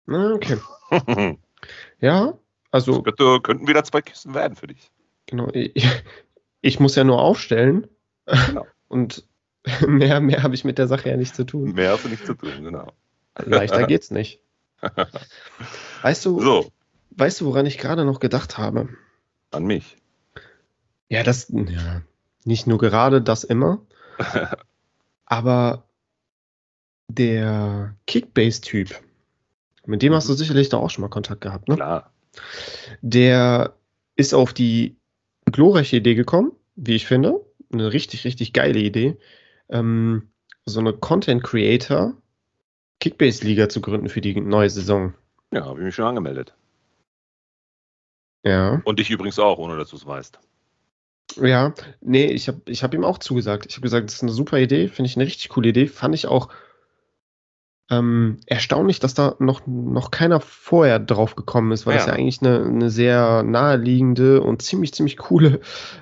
[0.06, 0.58] Okay.
[2.00, 2.34] ja,
[2.70, 2.92] also.
[2.92, 4.90] Das könnte, könnten wieder zwei Kisten werden für dich.
[5.26, 5.48] Genau.
[5.52, 5.86] Ich,
[6.60, 7.88] ich muss ja nur aufstellen.
[8.26, 8.66] Genau.
[8.88, 9.26] Und
[9.86, 11.72] mehr, mehr habe ich mit der Sache ja nicht zu tun.
[11.72, 12.92] Mehr hast du nicht zu tun, genau.
[13.36, 14.40] Leichter geht's nicht.
[16.02, 16.72] Weißt du, so.
[17.10, 18.88] Weißt du, woran ich gerade noch gedacht habe?
[19.50, 19.96] An mich.
[21.08, 22.02] Ja, das, ja,
[22.44, 23.80] nicht nur gerade das immer,
[25.26, 25.84] aber
[27.08, 28.94] der Kickbase-Typ,
[29.86, 30.36] mit dem hast du mhm.
[30.36, 31.76] sicherlich da auch schon mal Kontakt gehabt, ne?
[31.76, 32.12] Klar.
[33.00, 33.74] Der
[34.16, 34.96] ist auf die
[35.46, 37.40] glorreiche Idee gekommen, wie ich finde.
[37.72, 39.16] Eine richtig, richtig geile Idee.
[39.70, 40.28] Ähm,
[40.66, 42.14] so eine Content Creator
[43.00, 45.14] Kickbase-Liga zu gründen für die neue Saison.
[45.52, 46.54] Ja, habe ich mich schon angemeldet.
[48.44, 48.80] Ja.
[48.84, 50.38] Und dich übrigens auch, ohne dass du es weißt.
[51.36, 53.66] Ja, nee, ich habe ich hab ihm auch zugesagt.
[53.68, 55.86] Ich habe gesagt, das ist eine super Idee, finde ich eine richtig coole Idee.
[55.86, 56.48] Fand ich auch
[57.90, 61.98] ähm, erstaunlich, dass da noch, noch keiner vorher drauf gekommen ist, weil ja.
[61.98, 65.60] das ja eigentlich eine, eine sehr naheliegende und ziemlich, ziemlich coole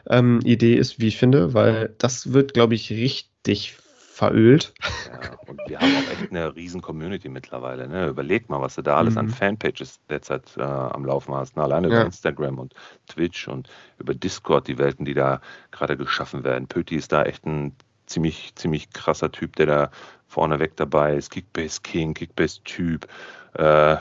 [0.08, 3.76] ähm, Idee ist, wie ich finde, weil das wird, glaube ich, richtig
[4.16, 4.72] verölt.
[5.12, 7.86] Ja, und wir haben auch echt eine riesen Community mittlerweile.
[7.86, 8.08] Ne?
[8.08, 9.18] Überleg mal, was du da alles mhm.
[9.18, 11.54] an Fanpages derzeit äh, am Laufen hast.
[11.54, 11.62] Ne?
[11.62, 11.96] Alleine ja.
[11.96, 12.74] über Instagram und
[13.08, 16.66] Twitch und über Discord, die Welten, die da gerade geschaffen werden.
[16.66, 19.90] Pöti ist da echt ein ziemlich, ziemlich krasser Typ, der da
[20.28, 21.30] vorneweg dabei ist.
[21.30, 23.06] Kickbase King, Kickbase Typ,
[23.52, 23.98] äh,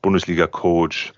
[0.00, 1.12] Bundesliga-Coach.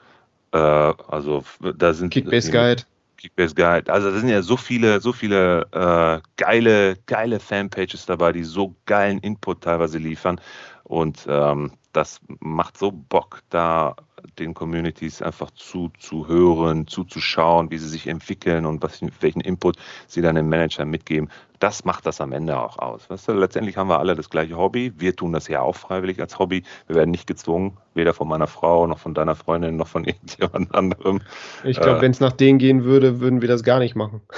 [0.51, 1.45] Äh, also
[1.77, 2.83] da sind Kickbase Guide.
[3.21, 3.93] Kickbase Guide.
[3.93, 8.75] Also da sind ja so viele, so viele äh, geile, geile Fanpages dabei, die so
[8.87, 10.41] geilen Input teilweise liefern.
[10.85, 13.95] Und ähm, das macht so Bock, da
[14.39, 20.37] den Communities einfach zuzuhören, zuzuschauen, wie sie sich entwickeln und was, welchen Input sie dann
[20.37, 21.31] dem Manager mitgeben.
[21.61, 23.09] Das macht das am Ende auch aus.
[23.11, 24.95] Weißt du, letztendlich haben wir alle das gleiche Hobby.
[24.97, 26.65] Wir tun das ja auch freiwillig als Hobby.
[26.87, 30.75] Wir werden nicht gezwungen, weder von meiner Frau noch von deiner Freundin noch von irgendjemand
[30.75, 31.21] anderem.
[31.63, 34.23] Ich glaube, äh, wenn es nach denen gehen würde, würden wir das gar nicht machen.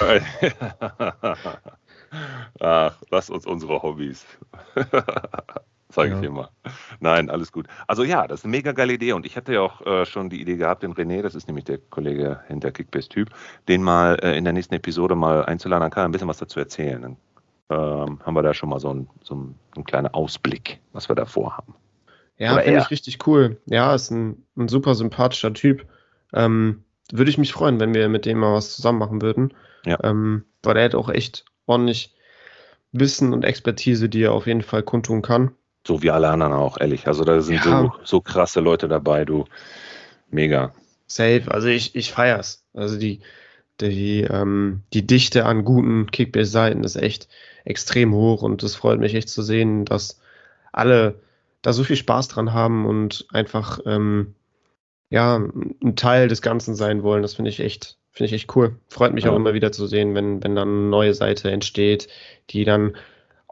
[2.61, 4.27] Ach, lass uns unsere Hobbys
[5.93, 6.19] sage ja.
[6.19, 6.51] ich immer.
[7.01, 7.67] Nein, alles gut.
[7.87, 10.31] Also ja, das ist eine mega geile Idee und ich hatte ja auch äh, schon
[10.31, 13.31] die Idee gehabt, den René, das ist nämlich der Kollege hinter Kickbase-Typ,
[13.69, 16.39] den mal äh, in der nächsten Episode mal einzuladen, dann kann er ein bisschen was
[16.39, 17.03] dazu erzählen.
[17.03, 17.17] Dann
[17.71, 21.17] ähm, haben wir da schon mal so, ein, so ein, einen kleinen Ausblick, was wir
[21.17, 21.75] da vorhaben.
[22.39, 23.61] Ja, finde ich richtig cool.
[23.67, 25.87] Ja, ist ein, ein super sympathischer Typ.
[26.33, 26.83] Ähm,
[27.13, 29.55] würde ich mich freuen, wenn wir mit dem mal was zusammen machen würden.
[29.85, 29.99] Ja.
[30.03, 32.15] Ähm, weil er hat auch echt ordentlich
[32.93, 35.53] Wissen und Expertise, die er auf jeden Fall kundtun kann.
[35.87, 37.07] So wie alle anderen auch, ehrlich.
[37.07, 37.83] Also da sind ja.
[37.83, 39.45] so, so krasse Leute dabei, du.
[40.31, 40.73] Mega.
[41.07, 41.43] Safe.
[41.49, 42.65] Also ich, ich feier's.
[42.75, 43.21] Also die,
[43.81, 47.29] Die, ähm, die Dichte an guten Kickbase-Seiten ist echt
[47.65, 50.21] extrem hoch und es freut mich echt zu sehen, dass
[50.73, 51.21] alle
[51.63, 54.35] da so viel Spaß dran haben und einfach ähm,
[55.11, 57.23] ja ein Teil des Ganzen sein wollen.
[57.23, 58.77] Das finde ich echt, finde ich echt cool.
[58.89, 59.31] Freut mich ja.
[59.31, 62.09] auch immer wieder zu sehen, wenn, wenn dann eine neue Seite entsteht,
[62.51, 62.95] die dann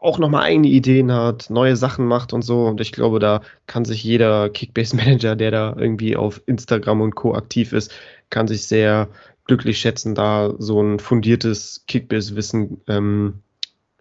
[0.01, 2.65] auch nochmal eigene Ideen hat, neue Sachen macht und so.
[2.65, 7.35] Und ich glaube, da kann sich jeder Kickbase-Manager, der da irgendwie auf Instagram und Co.
[7.35, 7.93] aktiv ist,
[8.31, 9.09] kann sich sehr
[9.45, 13.41] glücklich schätzen, da so ein fundiertes Kickbase-Wissen ähm,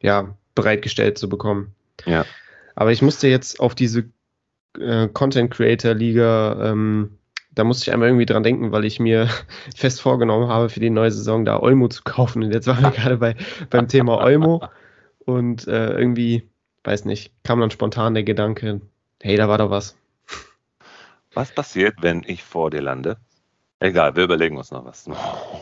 [0.01, 1.74] ja, bereitgestellt zu bekommen.
[2.07, 2.24] Ja.
[2.74, 4.05] Aber ich musste jetzt auf diese
[4.78, 7.18] äh, Content Creator Liga, ähm,
[7.55, 9.28] da musste ich einmal irgendwie dran denken, weil ich mir
[9.76, 12.42] fest vorgenommen habe, für die neue Saison da Olmo zu kaufen.
[12.42, 13.36] Und jetzt waren wir gerade bei,
[13.68, 14.62] beim Thema Olmo.
[15.35, 16.49] Und äh, irgendwie,
[16.85, 18.81] weiß nicht, kam dann spontan der Gedanke,
[19.20, 19.97] hey, da war doch was.
[21.33, 23.16] Was passiert, wenn ich vor dir lande?
[23.78, 25.09] Egal, wir überlegen uns noch was.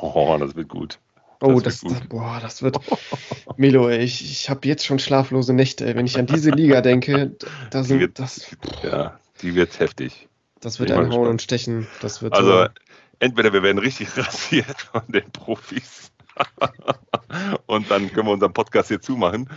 [0.01, 0.99] Oh, das wird gut.
[1.41, 2.79] Oh, das, das, das, boah, das wird.
[3.57, 5.95] Milo, ich, ich habe jetzt schon schlaflose Nächte.
[5.95, 7.37] Wenn ich an diese Liga denke,
[7.71, 8.57] da sind die wird, das.
[8.83, 10.29] Ja, die wird heftig.
[10.61, 11.87] Das wird ein Hauen und Stechen.
[12.01, 12.69] Das wird also, so.
[13.21, 16.11] entweder wir werden richtig rasiert von den Profis
[17.67, 19.49] und dann können wir unseren Podcast hier zumachen.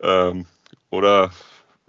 [0.00, 0.46] Ähm,
[0.90, 1.30] oder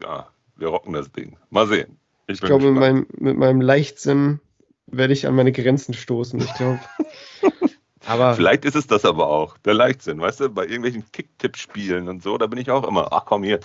[0.01, 1.37] ja, wir rocken das Ding.
[1.49, 1.97] Mal sehen.
[2.27, 4.39] Ich, ich glaube, mit meinem, mit meinem Leichtsinn
[4.87, 6.39] werde ich an meine Grenzen stoßen.
[6.39, 6.79] Ich glaube.
[8.07, 12.21] Aber Vielleicht ist es das aber auch, der Leichtsinn, weißt du, bei irgendwelchen Kicktipp-Spielen und
[12.21, 13.59] so, da bin ich auch immer, ach komm hier,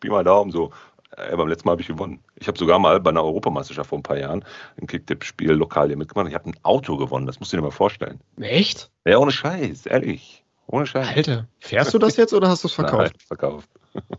[0.00, 0.72] Pi mal Daumen, so.
[1.16, 2.20] Äh, beim letzten Mal habe ich gewonnen.
[2.36, 4.44] Ich habe sogar mal bei einer Europameisterschaft vor ein paar Jahren
[4.80, 6.28] ein Kicktipp-Spiel lokal hier mitgemacht.
[6.28, 8.20] Ich habe ein Auto gewonnen, das musst du dir mal vorstellen.
[8.40, 8.90] Echt?
[9.04, 10.44] Ja, ohne Scheiß, ehrlich.
[10.66, 11.08] Ohne Scheiß.
[11.08, 13.12] Alter, fährst du das jetzt oder hast du es verkauft?
[13.12, 13.68] Nein, verkauft.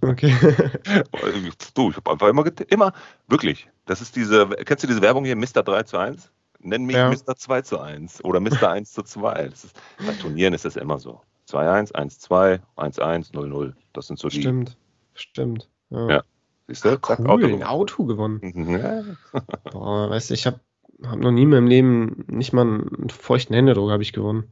[0.01, 0.35] Okay.
[1.73, 2.93] du, ich habe einfach immer, immer,
[3.27, 5.63] wirklich, das ist diese, kennst du diese Werbung hier, Mr.
[5.63, 6.29] 3 zu 1?
[6.59, 7.09] Nenn mich ja.
[7.09, 7.35] Mr.
[7.35, 8.69] 2 zu 1 oder Mr.
[8.69, 9.45] 1 zu 2.
[9.45, 9.75] Ist,
[10.05, 11.21] bei Turnieren ist das immer so.
[11.49, 13.73] 2-1, 1-2, 1-1, 0-0.
[13.93, 14.41] Das sind so die.
[14.41, 14.77] Stimmt,
[15.13, 15.69] stimmt.
[15.89, 16.09] Ja.
[16.09, 16.23] ja.
[16.67, 16.97] Siehst du?
[17.01, 18.39] Ach, cool, Auto ein Auto gewonnen.
[18.41, 19.03] Mhm, ja.
[19.71, 20.59] Boah, weißt du, ich habe
[21.03, 24.49] hab noch nie in meinem Leben nicht mal einen feuchten Händedruck habe ich gewonnen.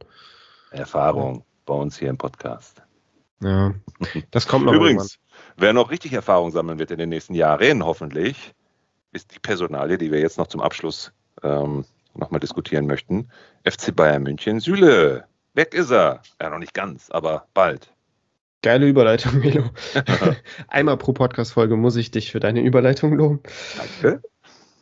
[0.70, 2.82] Erfahrung bei uns hier im Podcast.
[3.40, 3.74] Ja,
[4.30, 5.54] das kommt noch Übrigens, irgendwann.
[5.56, 8.54] wer noch richtig Erfahrung sammeln wird in den nächsten Jahren, hoffentlich,
[9.12, 11.84] ist die Personalie, die wir jetzt noch zum Abschluss ähm,
[12.14, 13.30] nochmal diskutieren möchten.
[13.64, 15.24] FC Bayern München, Süle.
[15.54, 16.22] Weg ist er.
[16.40, 17.92] Ja, noch nicht ganz, aber bald.
[18.62, 19.64] Geile Überleitung, Melo.
[20.68, 23.40] Einmal pro Podcast-Folge muss ich dich für deine Überleitung loben.
[23.76, 24.22] Danke.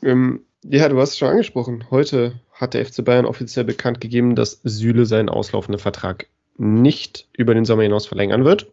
[0.02, 1.86] Ähm, ja, du hast es schon angesprochen.
[1.90, 6.26] Heute hat der FC Bayern offiziell bekannt gegeben, dass Süle seinen auslaufenden Vertrag
[6.58, 8.70] nicht über den Sommer hinaus verlängern wird.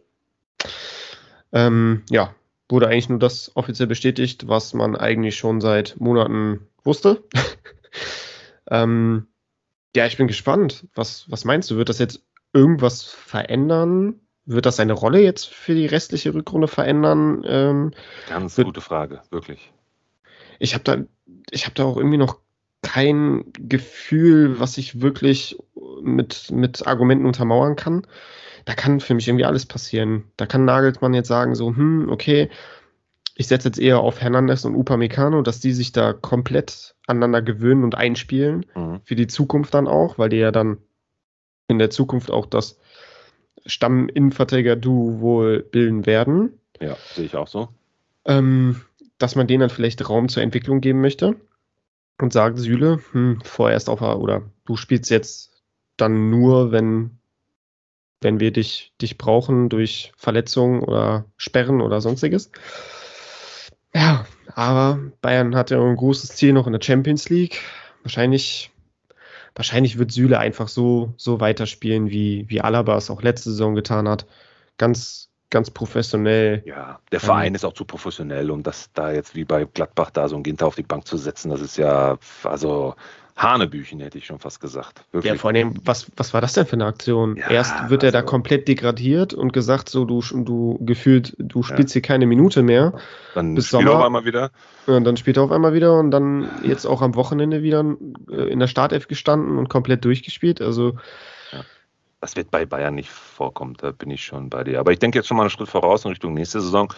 [1.52, 2.34] Ähm, ja,
[2.68, 7.24] wurde eigentlich nur das offiziell bestätigt, was man eigentlich schon seit Monaten wusste.
[8.70, 9.28] Ähm,
[9.96, 10.86] ja, ich bin gespannt.
[10.94, 11.76] Was, was meinst du?
[11.76, 14.20] Wird das jetzt irgendwas verändern?
[14.50, 17.44] Wird das seine Rolle jetzt für die restliche Rückrunde verändern?
[17.46, 17.90] Ähm,
[18.30, 19.70] Ganz wird, gute Frage, wirklich.
[20.58, 20.96] Ich habe da,
[21.50, 22.38] ich habe da auch irgendwie noch
[22.80, 25.58] kein Gefühl, was ich wirklich
[26.00, 28.06] mit, mit Argumenten untermauern kann.
[28.64, 30.24] Da kann für mich irgendwie alles passieren.
[30.38, 32.48] Da kann Nagelsmann jetzt sagen, so, hm, okay,
[33.34, 37.84] ich setze jetzt eher auf Hernandez und Upamecano, dass die sich da komplett aneinander gewöhnen
[37.84, 38.64] und einspielen.
[38.74, 39.00] Mhm.
[39.04, 40.78] Für die Zukunft dann auch, weil die ja dann
[41.68, 42.78] in der Zukunft auch das
[43.66, 46.58] Stamm-Innenverteidiger-Duo wohl bilden werden.
[46.80, 47.68] Ja, sehe ich auch so.
[48.24, 48.80] Ähm,
[49.18, 51.36] dass man denen dann vielleicht Raum zur Entwicklung geben möchte
[52.20, 55.62] und sagt, Süle, hm, vorerst auf, oder du spielst jetzt
[55.96, 57.18] dann nur, wenn,
[58.20, 62.50] wenn wir dich, dich brauchen durch Verletzungen oder Sperren oder sonstiges.
[63.94, 67.60] Ja, aber Bayern hat ja ein großes Ziel noch in der Champions League.
[68.02, 68.70] Wahrscheinlich,
[69.58, 74.08] wahrscheinlich wird Süle einfach so, so weiterspielen, wie, wie Alaba es auch letzte Saison getan
[74.08, 74.24] hat.
[74.78, 76.62] Ganz, ganz professionell.
[76.64, 80.10] Ja, der Verein ähm, ist auch zu professionell, um das da jetzt wie bei Gladbach
[80.10, 81.50] da so ein Ginter auf die Bank zu setzen.
[81.50, 82.94] Das ist ja, also
[83.38, 85.04] Hanebüchen, hätte ich schon fast gesagt.
[85.12, 85.32] Wirklich.
[85.32, 87.36] Ja, vor allem, was, was war das denn für eine Aktion?
[87.36, 91.94] Ja, Erst wird er da komplett degradiert und gesagt, so du, du gefühlt, du spielst
[91.94, 92.00] ja.
[92.00, 92.94] hier keine Minute mehr.
[93.34, 93.92] Dann bis spielt Sommer.
[93.92, 94.50] er auf einmal wieder.
[94.88, 97.84] Ja, dann spielt er auf einmal wieder und dann jetzt auch am Wochenende wieder
[98.28, 100.60] äh, in der Startelf gestanden und komplett durchgespielt.
[100.60, 100.96] Also.
[102.20, 104.80] Das wird bei Bayern nicht vorkommen, da bin ich schon bei dir.
[104.80, 106.92] Aber ich denke jetzt schon mal einen Schritt voraus in Richtung nächste Saison.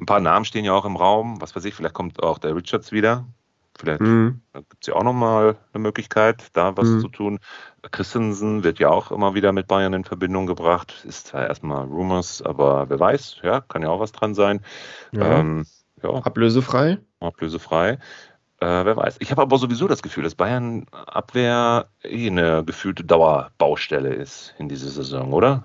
[0.00, 1.42] Ein paar Namen stehen ja auch im Raum.
[1.42, 3.26] Was weiß ich, vielleicht kommt auch der Richards wieder.
[3.82, 4.42] Vielleicht mhm.
[4.52, 7.00] gibt es ja auch nochmal eine Möglichkeit, da was mhm.
[7.00, 7.38] zu tun.
[7.90, 11.04] Christensen wird ja auch immer wieder mit Bayern in Verbindung gebracht.
[11.04, 14.60] Ist zwar erstmal Rumors, aber wer weiß, ja, kann ja auch was dran sein.
[15.10, 15.40] Ja.
[15.40, 15.66] Ähm,
[16.00, 16.10] ja.
[16.10, 16.98] Ablösefrei.
[17.18, 17.98] Ablösefrei.
[18.60, 19.16] Äh, wer weiß.
[19.18, 24.68] Ich habe aber sowieso das Gefühl, dass Bayern Abwehr eh eine gefühlte Dauerbaustelle ist in
[24.68, 25.64] dieser Saison, oder?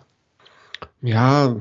[1.02, 1.56] Ja,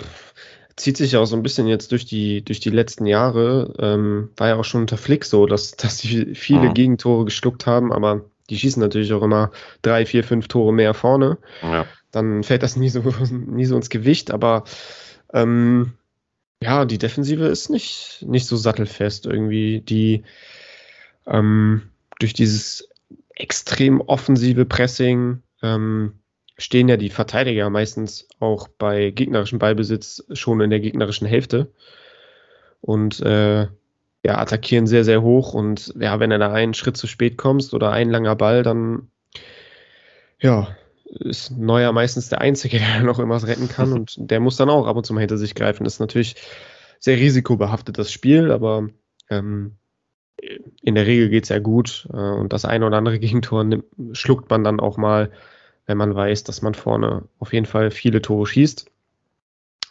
[0.76, 3.74] zieht sich ja auch so ein bisschen jetzt durch die, durch die letzten Jahre.
[3.78, 6.74] Ähm, war ja auch schon unter Flick so, dass, dass sie viele mhm.
[6.74, 9.50] Gegentore geschluckt haben, aber die schießen natürlich auch immer
[9.82, 11.38] drei, vier, fünf Tore mehr vorne.
[11.62, 11.86] Ja.
[12.12, 14.64] Dann fällt das nie so, nie so ins Gewicht, aber
[15.32, 15.94] ähm,
[16.62, 19.80] ja, die Defensive ist nicht, nicht so sattelfest irgendwie.
[19.80, 20.24] Die
[21.26, 22.88] ähm, durch dieses
[23.34, 26.14] extrem offensive Pressing ähm,
[26.58, 31.72] stehen ja die Verteidiger meistens auch bei gegnerischem Ballbesitz schon in der gegnerischen Hälfte.
[32.80, 33.66] Und äh,
[34.24, 35.54] ja, attackieren sehr, sehr hoch.
[35.54, 39.10] Und ja, wenn du da einen Schritt zu spät kommst oder ein langer Ball, dann
[40.40, 43.92] ja, ist Neuer meistens der Einzige, der noch irgendwas retten kann.
[43.92, 45.84] Und der muss dann auch ab und zu mal hinter sich greifen.
[45.84, 46.36] Das ist natürlich
[46.98, 48.88] sehr risikobehaftet, das Spiel, aber
[49.28, 49.76] ähm,
[50.82, 52.08] in der Regel geht es ja gut.
[52.12, 55.30] Äh, und das eine oder andere Gegentor nimmt, schluckt man dann auch mal
[55.86, 58.90] wenn man weiß, dass man vorne auf jeden Fall viele Tore schießt.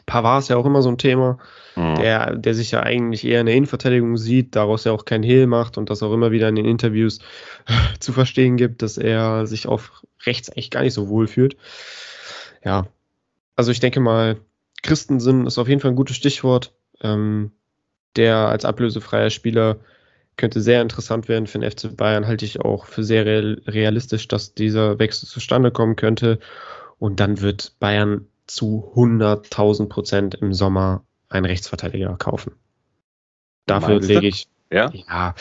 [0.06, 1.40] Pavard ist ja auch immer so ein Thema,
[1.76, 1.96] mhm.
[1.96, 5.48] der, der sich ja eigentlich eher in der Innenverteidigung sieht, daraus ja auch kein Hehl
[5.48, 7.20] macht und das auch immer wieder in den Interviews
[8.00, 11.58] zu verstehen gibt, dass er sich auf rechts echt gar nicht so wohl fühlt.
[12.64, 12.88] Ja,
[13.56, 14.38] also ich denke mal,
[14.84, 16.72] Christensen ist auf jeden Fall ein gutes Stichwort.
[17.02, 17.52] Ähm,
[18.16, 19.78] der als ablösefreier Spieler
[20.38, 24.54] könnte sehr interessant werden für den FC Bayern, halte ich auch für sehr realistisch, dass
[24.54, 26.40] dieser Wechsel zustande kommen könnte.
[27.00, 32.54] Und dann wird Bayern zu 100.000 Prozent im Sommer einen Rechtsverteidiger kaufen.
[33.66, 34.48] Dafür lege ich.
[34.72, 34.92] Ja?
[34.94, 35.36] ja.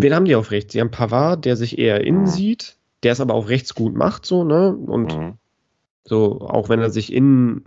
[0.00, 0.72] Wen haben die auf rechts?
[0.72, 2.26] Sie haben Pavard, der sich eher innen mhm.
[2.26, 4.74] sieht, der es aber auch rechts gut macht, so, ne?
[4.74, 5.38] Und mhm.
[6.04, 7.64] so, auch wenn er sich innen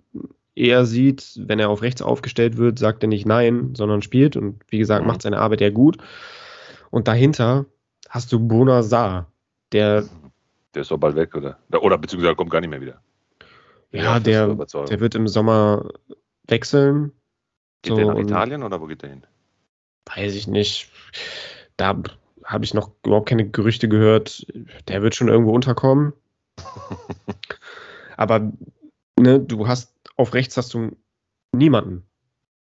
[0.55, 4.61] eher sieht, wenn er auf rechts aufgestellt wird, sagt er nicht nein, sondern spielt und
[4.69, 5.07] wie gesagt, mhm.
[5.07, 5.97] macht seine Arbeit ja gut.
[6.89, 7.65] Und dahinter
[8.09, 9.31] hast du Bona Saar,
[9.71, 10.05] der.
[10.73, 11.57] Der ist doch bald weg, oder?
[11.81, 13.01] Oder beziehungsweise kommt gar nicht mehr wieder.
[13.91, 15.89] Ja, der, der wird im Sommer
[16.47, 17.11] wechseln.
[17.81, 19.25] Geht so, der nach Italien oder wo geht der hin?
[20.05, 20.89] Weiß ich nicht.
[21.75, 22.01] Da
[22.45, 24.45] habe ich noch überhaupt keine Gerüchte gehört.
[24.87, 26.13] Der wird schon irgendwo unterkommen.
[28.17, 28.51] Aber
[29.19, 30.91] ne, du hast auf rechts hast du
[31.51, 32.05] niemanden.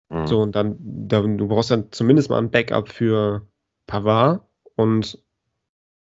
[0.10, 0.28] Mhm.
[0.28, 3.47] So, und dann, dann, du brauchst dann zumindest mal ein Backup für
[3.88, 4.41] Pavard
[4.76, 5.20] und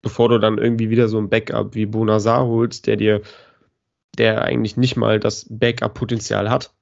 [0.01, 3.21] bevor du dann irgendwie wieder so ein Backup wie Bonazar holst, der dir,
[4.17, 6.73] der eigentlich nicht mal das Backup-Potenzial hat.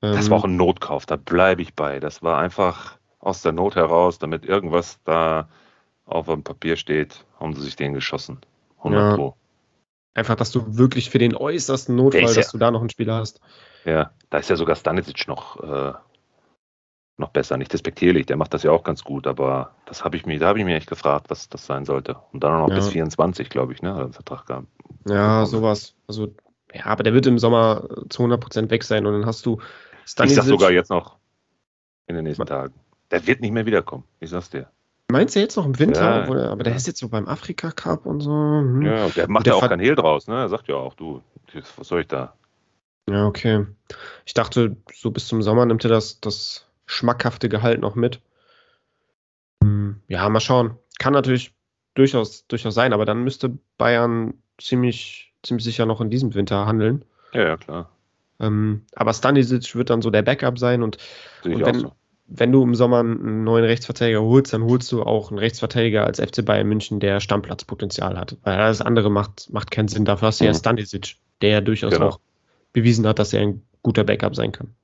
[0.00, 2.00] Das ähm, war auch ein Notkauf, da bleibe ich bei.
[2.00, 5.48] Das war einfach aus der Not heraus, damit irgendwas da
[6.04, 8.38] auf dem Papier steht, haben sie sich den geschossen.
[8.78, 9.16] 100 ja.
[9.16, 9.36] Pro.
[10.14, 13.16] Einfach, dass du wirklich für den äußersten Notfall, dass ja, du da noch einen Spieler
[13.16, 13.40] hast.
[13.84, 15.92] Ja, da ist ja sogar Stanisic noch, äh,
[17.16, 17.56] noch besser.
[17.56, 20.48] Nicht despektierlich, der macht das ja auch ganz gut, aber das habe ich mir, da
[20.48, 22.16] habe ich mir echt gefragt, was das sein sollte.
[22.32, 22.74] Und dann noch ja.
[22.74, 24.66] bis 24, glaube ich, ne, hat er einen Vertrag gehabt.
[25.08, 25.94] Ja, sowas.
[26.06, 26.34] Also,
[26.72, 29.60] ja, aber der wird im Sommer zu 100% weg sein und dann hast du
[30.04, 30.38] Stanisic.
[30.38, 31.18] Ich sag sogar jetzt noch
[32.06, 32.74] in den nächsten Tagen.
[33.10, 34.68] Der wird nicht mehr wiederkommen, ich sag's dir.
[35.10, 36.28] Meinst du jetzt noch im Winter?
[36.28, 38.30] Ja, er, aber der ist jetzt so beim Afrika Cup und so.
[38.30, 38.82] Hm.
[38.82, 40.34] Ja, der macht ja auch kein Hehl draus, ne?
[40.34, 41.22] Er sagt ja auch, du,
[41.76, 42.34] was soll ich da?
[43.08, 43.66] Ja, okay.
[44.26, 48.20] Ich dachte, so bis zum Sommer nimmt er das, das schmackhafte Gehalt noch mit.
[49.62, 50.76] Hm, ja, mal schauen.
[50.98, 51.54] Kann natürlich
[51.94, 57.02] durchaus, durchaus sein, aber dann müsste Bayern ziemlich, ziemlich sicher noch in diesem Winter handeln.
[57.32, 57.90] Ja, ja, klar.
[58.40, 60.98] Ähm, aber Stanisic wird dann so der Backup sein und,
[61.44, 61.92] und wenn, so
[62.28, 66.20] wenn du im Sommer einen neuen Rechtsverteidiger holst, dann holst du auch einen Rechtsverteidiger als
[66.20, 68.36] FC Bayern München, der Stammplatzpotenzial hat.
[68.42, 70.04] Weil alles andere macht, macht keinen Sinn.
[70.04, 70.48] Dafür hast du mhm.
[70.48, 72.08] ja Stanisic, der ja durchaus genau.
[72.08, 72.20] auch
[72.74, 74.74] bewiesen hat, dass er ein guter Backup sein kann.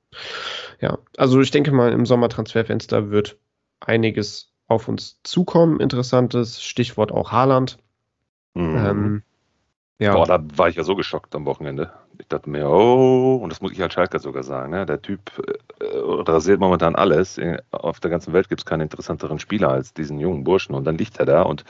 [0.81, 3.37] Ja, also ich denke mal, im Sommertransferfenster wird
[3.79, 5.79] einiges auf uns zukommen.
[5.79, 7.77] Interessantes Stichwort auch Haaland.
[8.55, 8.75] Mhm.
[8.77, 9.23] Ähm,
[9.99, 10.13] ja.
[10.13, 11.91] Boah, da war ich ja so geschockt am Wochenende.
[12.19, 14.85] Ich dachte mir, oh, und das muss ich als Schalker sogar sagen, ne?
[14.85, 15.31] der Typ
[15.79, 17.39] äh, rasiert momentan alles.
[17.71, 20.75] Auf der ganzen Welt gibt es keinen interessanteren Spieler als diesen jungen Burschen.
[20.75, 21.63] Und dann liegt er da und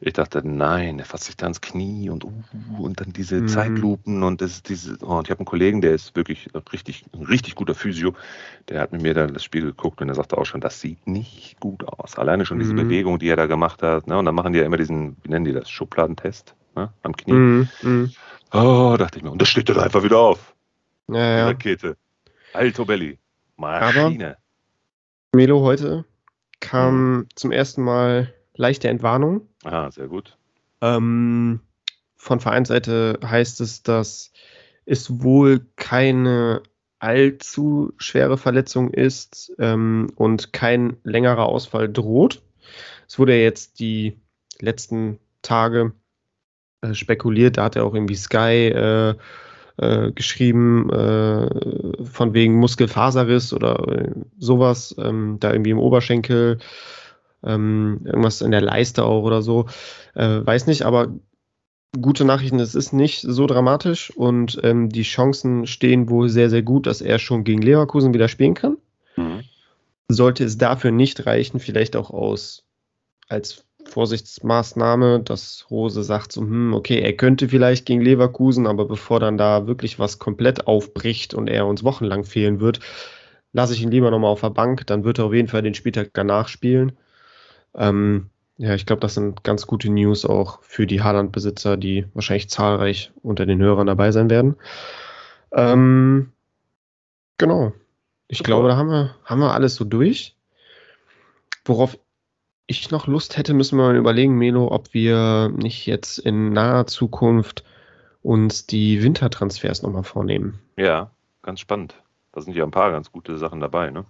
[0.00, 2.30] ich dachte, nein, er fasst sich da ins Knie und, uh,
[2.78, 3.48] und dann diese mhm.
[3.48, 7.22] Zeitlupen und das, diese, oh, und ich habe einen Kollegen, der ist wirklich richtig, ein
[7.22, 8.12] richtig guter Physio,
[8.68, 11.06] der hat mit mir dann das Spiel geguckt und er sagte auch schon, das sieht
[11.06, 12.18] nicht gut aus.
[12.18, 12.88] Alleine schon diese mhm.
[12.88, 14.18] Bewegung, die er da gemacht hat, ne?
[14.18, 16.92] und dann machen die ja immer diesen, wie nennen die das, Schubladentest ne?
[17.02, 17.32] am Knie.
[17.32, 18.08] Mhm, mh.
[18.52, 19.30] Oh, dachte ich mir.
[19.30, 20.54] Und das steht dann einfach wieder auf.
[21.08, 21.44] Ja, ja.
[21.44, 21.96] Die Rakete.
[22.52, 23.18] Alto Belli.
[23.56, 24.26] Maschine.
[24.28, 24.36] Aber
[25.34, 26.04] Melo heute
[26.60, 27.26] kam mhm.
[27.34, 29.48] zum ersten Mal leichte Entwarnung.
[29.64, 30.36] Ah, sehr gut.
[30.80, 31.60] Ähm,
[32.16, 34.32] von Vereinsseite heißt es, dass
[34.84, 36.62] es wohl keine
[36.98, 42.42] allzu schwere Verletzung ist ähm, und kein längerer Ausfall droht.
[43.06, 44.18] es wurde ja jetzt die
[44.60, 45.92] letzten Tage
[46.80, 49.14] äh, spekuliert, da hat er auch irgendwie Sky äh,
[49.78, 56.58] äh, geschrieben, äh, von wegen Muskelfaserriss oder äh, sowas, ähm, da irgendwie im Oberschenkel,
[57.44, 59.66] ähm, irgendwas in der Leiste auch oder so.
[60.14, 61.08] Äh, weiß nicht, aber
[62.00, 66.62] gute Nachrichten, es ist nicht so dramatisch und ähm, die Chancen stehen wohl sehr, sehr
[66.62, 68.78] gut, dass er schon gegen Leverkusen wieder spielen kann.
[69.16, 69.42] Mhm.
[70.08, 72.64] Sollte es dafür nicht reichen, vielleicht auch aus
[73.28, 79.20] als Vorsichtsmaßnahme, dass Rose sagt so, hm, okay, er könnte vielleicht gegen Leverkusen, aber bevor
[79.20, 82.80] dann da wirklich was komplett aufbricht und er uns wochenlang fehlen wird,
[83.52, 85.74] lasse ich ihn lieber nochmal auf der Bank, dann wird er auf jeden Fall den
[85.74, 86.92] Spieltag danach spielen.
[87.74, 92.48] Ähm, ja, ich glaube, das sind ganz gute News auch für die Haaland-Besitzer, die wahrscheinlich
[92.48, 94.56] zahlreich unter den Hörern dabei sein werden.
[95.52, 96.32] Ähm,
[97.38, 97.72] genau.
[98.28, 98.48] Ich Super.
[98.48, 100.36] glaube, da haben wir, haben wir alles so durch.
[101.64, 101.98] Worauf
[102.66, 106.86] ich noch Lust hätte, müssen wir mal überlegen, Melo, ob wir nicht jetzt in naher
[106.86, 107.64] Zukunft
[108.22, 110.58] uns die Wintertransfers nochmal vornehmen.
[110.76, 111.10] Ja,
[111.42, 111.94] ganz spannend.
[112.32, 114.04] Da sind ja ein paar ganz gute Sachen dabei, ne?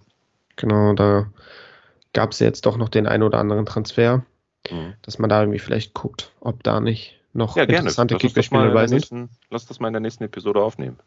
[0.56, 1.30] Genau, da
[2.14, 4.24] gab es jetzt doch noch den einen oder anderen Transfer,
[4.70, 4.94] mhm.
[5.02, 8.96] dass man da irgendwie vielleicht guckt, ob da nicht noch ja, interessante Kickbase-Spiele dabei sind.
[8.96, 10.98] Nächsten, lass das mal in der nächsten Episode aufnehmen.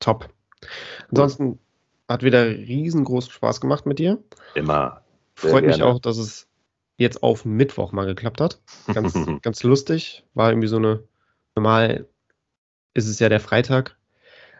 [0.00, 0.28] Top.
[1.10, 1.60] Ansonsten
[2.08, 4.18] hat wieder riesengroßen Spaß gemacht mit dir.
[4.54, 5.02] Immer.
[5.38, 6.48] Freut mich auch, dass es
[6.96, 8.60] jetzt auf Mittwoch mal geklappt hat.
[8.92, 10.24] Ganz, ganz lustig.
[10.34, 11.04] War irgendwie so eine,
[11.54, 12.06] normal
[12.92, 13.96] ist es ja der Freitag,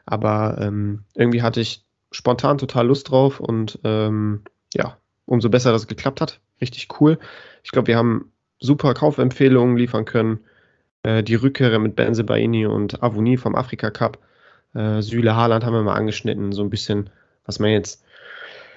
[0.07, 5.83] aber ähm, irgendwie hatte ich spontan total Lust drauf und ähm, ja, umso besser, dass
[5.83, 6.41] es geklappt hat.
[6.61, 7.19] Richtig cool.
[7.65, 10.41] Ich glaube, wir haben super Kaufempfehlungen liefern können.
[11.03, 14.19] Äh, die Rückkehrer mit Benze Baini und Avoni vom Afrika Cup.
[14.75, 17.11] Äh, Süle Haaland haben wir mal angeschnitten, so ein bisschen,
[17.45, 18.05] was man jetzt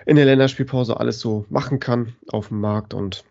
[0.05, 3.23] in der Länderspielpause alles so machen kann auf dem Markt und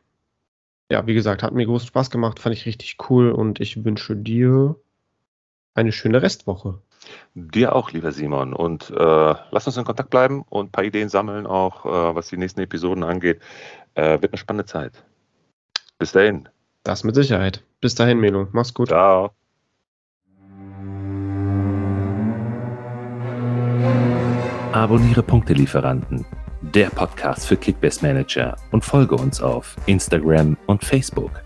[0.90, 4.16] ja, wie gesagt, hat mir großen Spaß gemacht, fand ich richtig cool und ich wünsche
[4.16, 4.74] dir
[5.74, 6.80] eine schöne Restwoche.
[7.34, 8.52] Dir auch, lieber Simon.
[8.52, 12.28] Und äh, lass uns in Kontakt bleiben und ein paar Ideen sammeln, auch äh, was
[12.28, 13.40] die nächsten Episoden angeht.
[13.94, 15.04] Äh, wird eine spannende Zeit.
[15.98, 16.48] Bis dahin.
[16.82, 17.62] Das mit Sicherheit.
[17.80, 18.48] Bis dahin, Melo.
[18.52, 18.88] Mach's gut.
[18.88, 19.30] Ciao.
[24.72, 26.24] Abonniere Punktelieferanten
[26.62, 31.42] der Podcast für Kickbase Manager und folge uns auf Instagram und Facebook.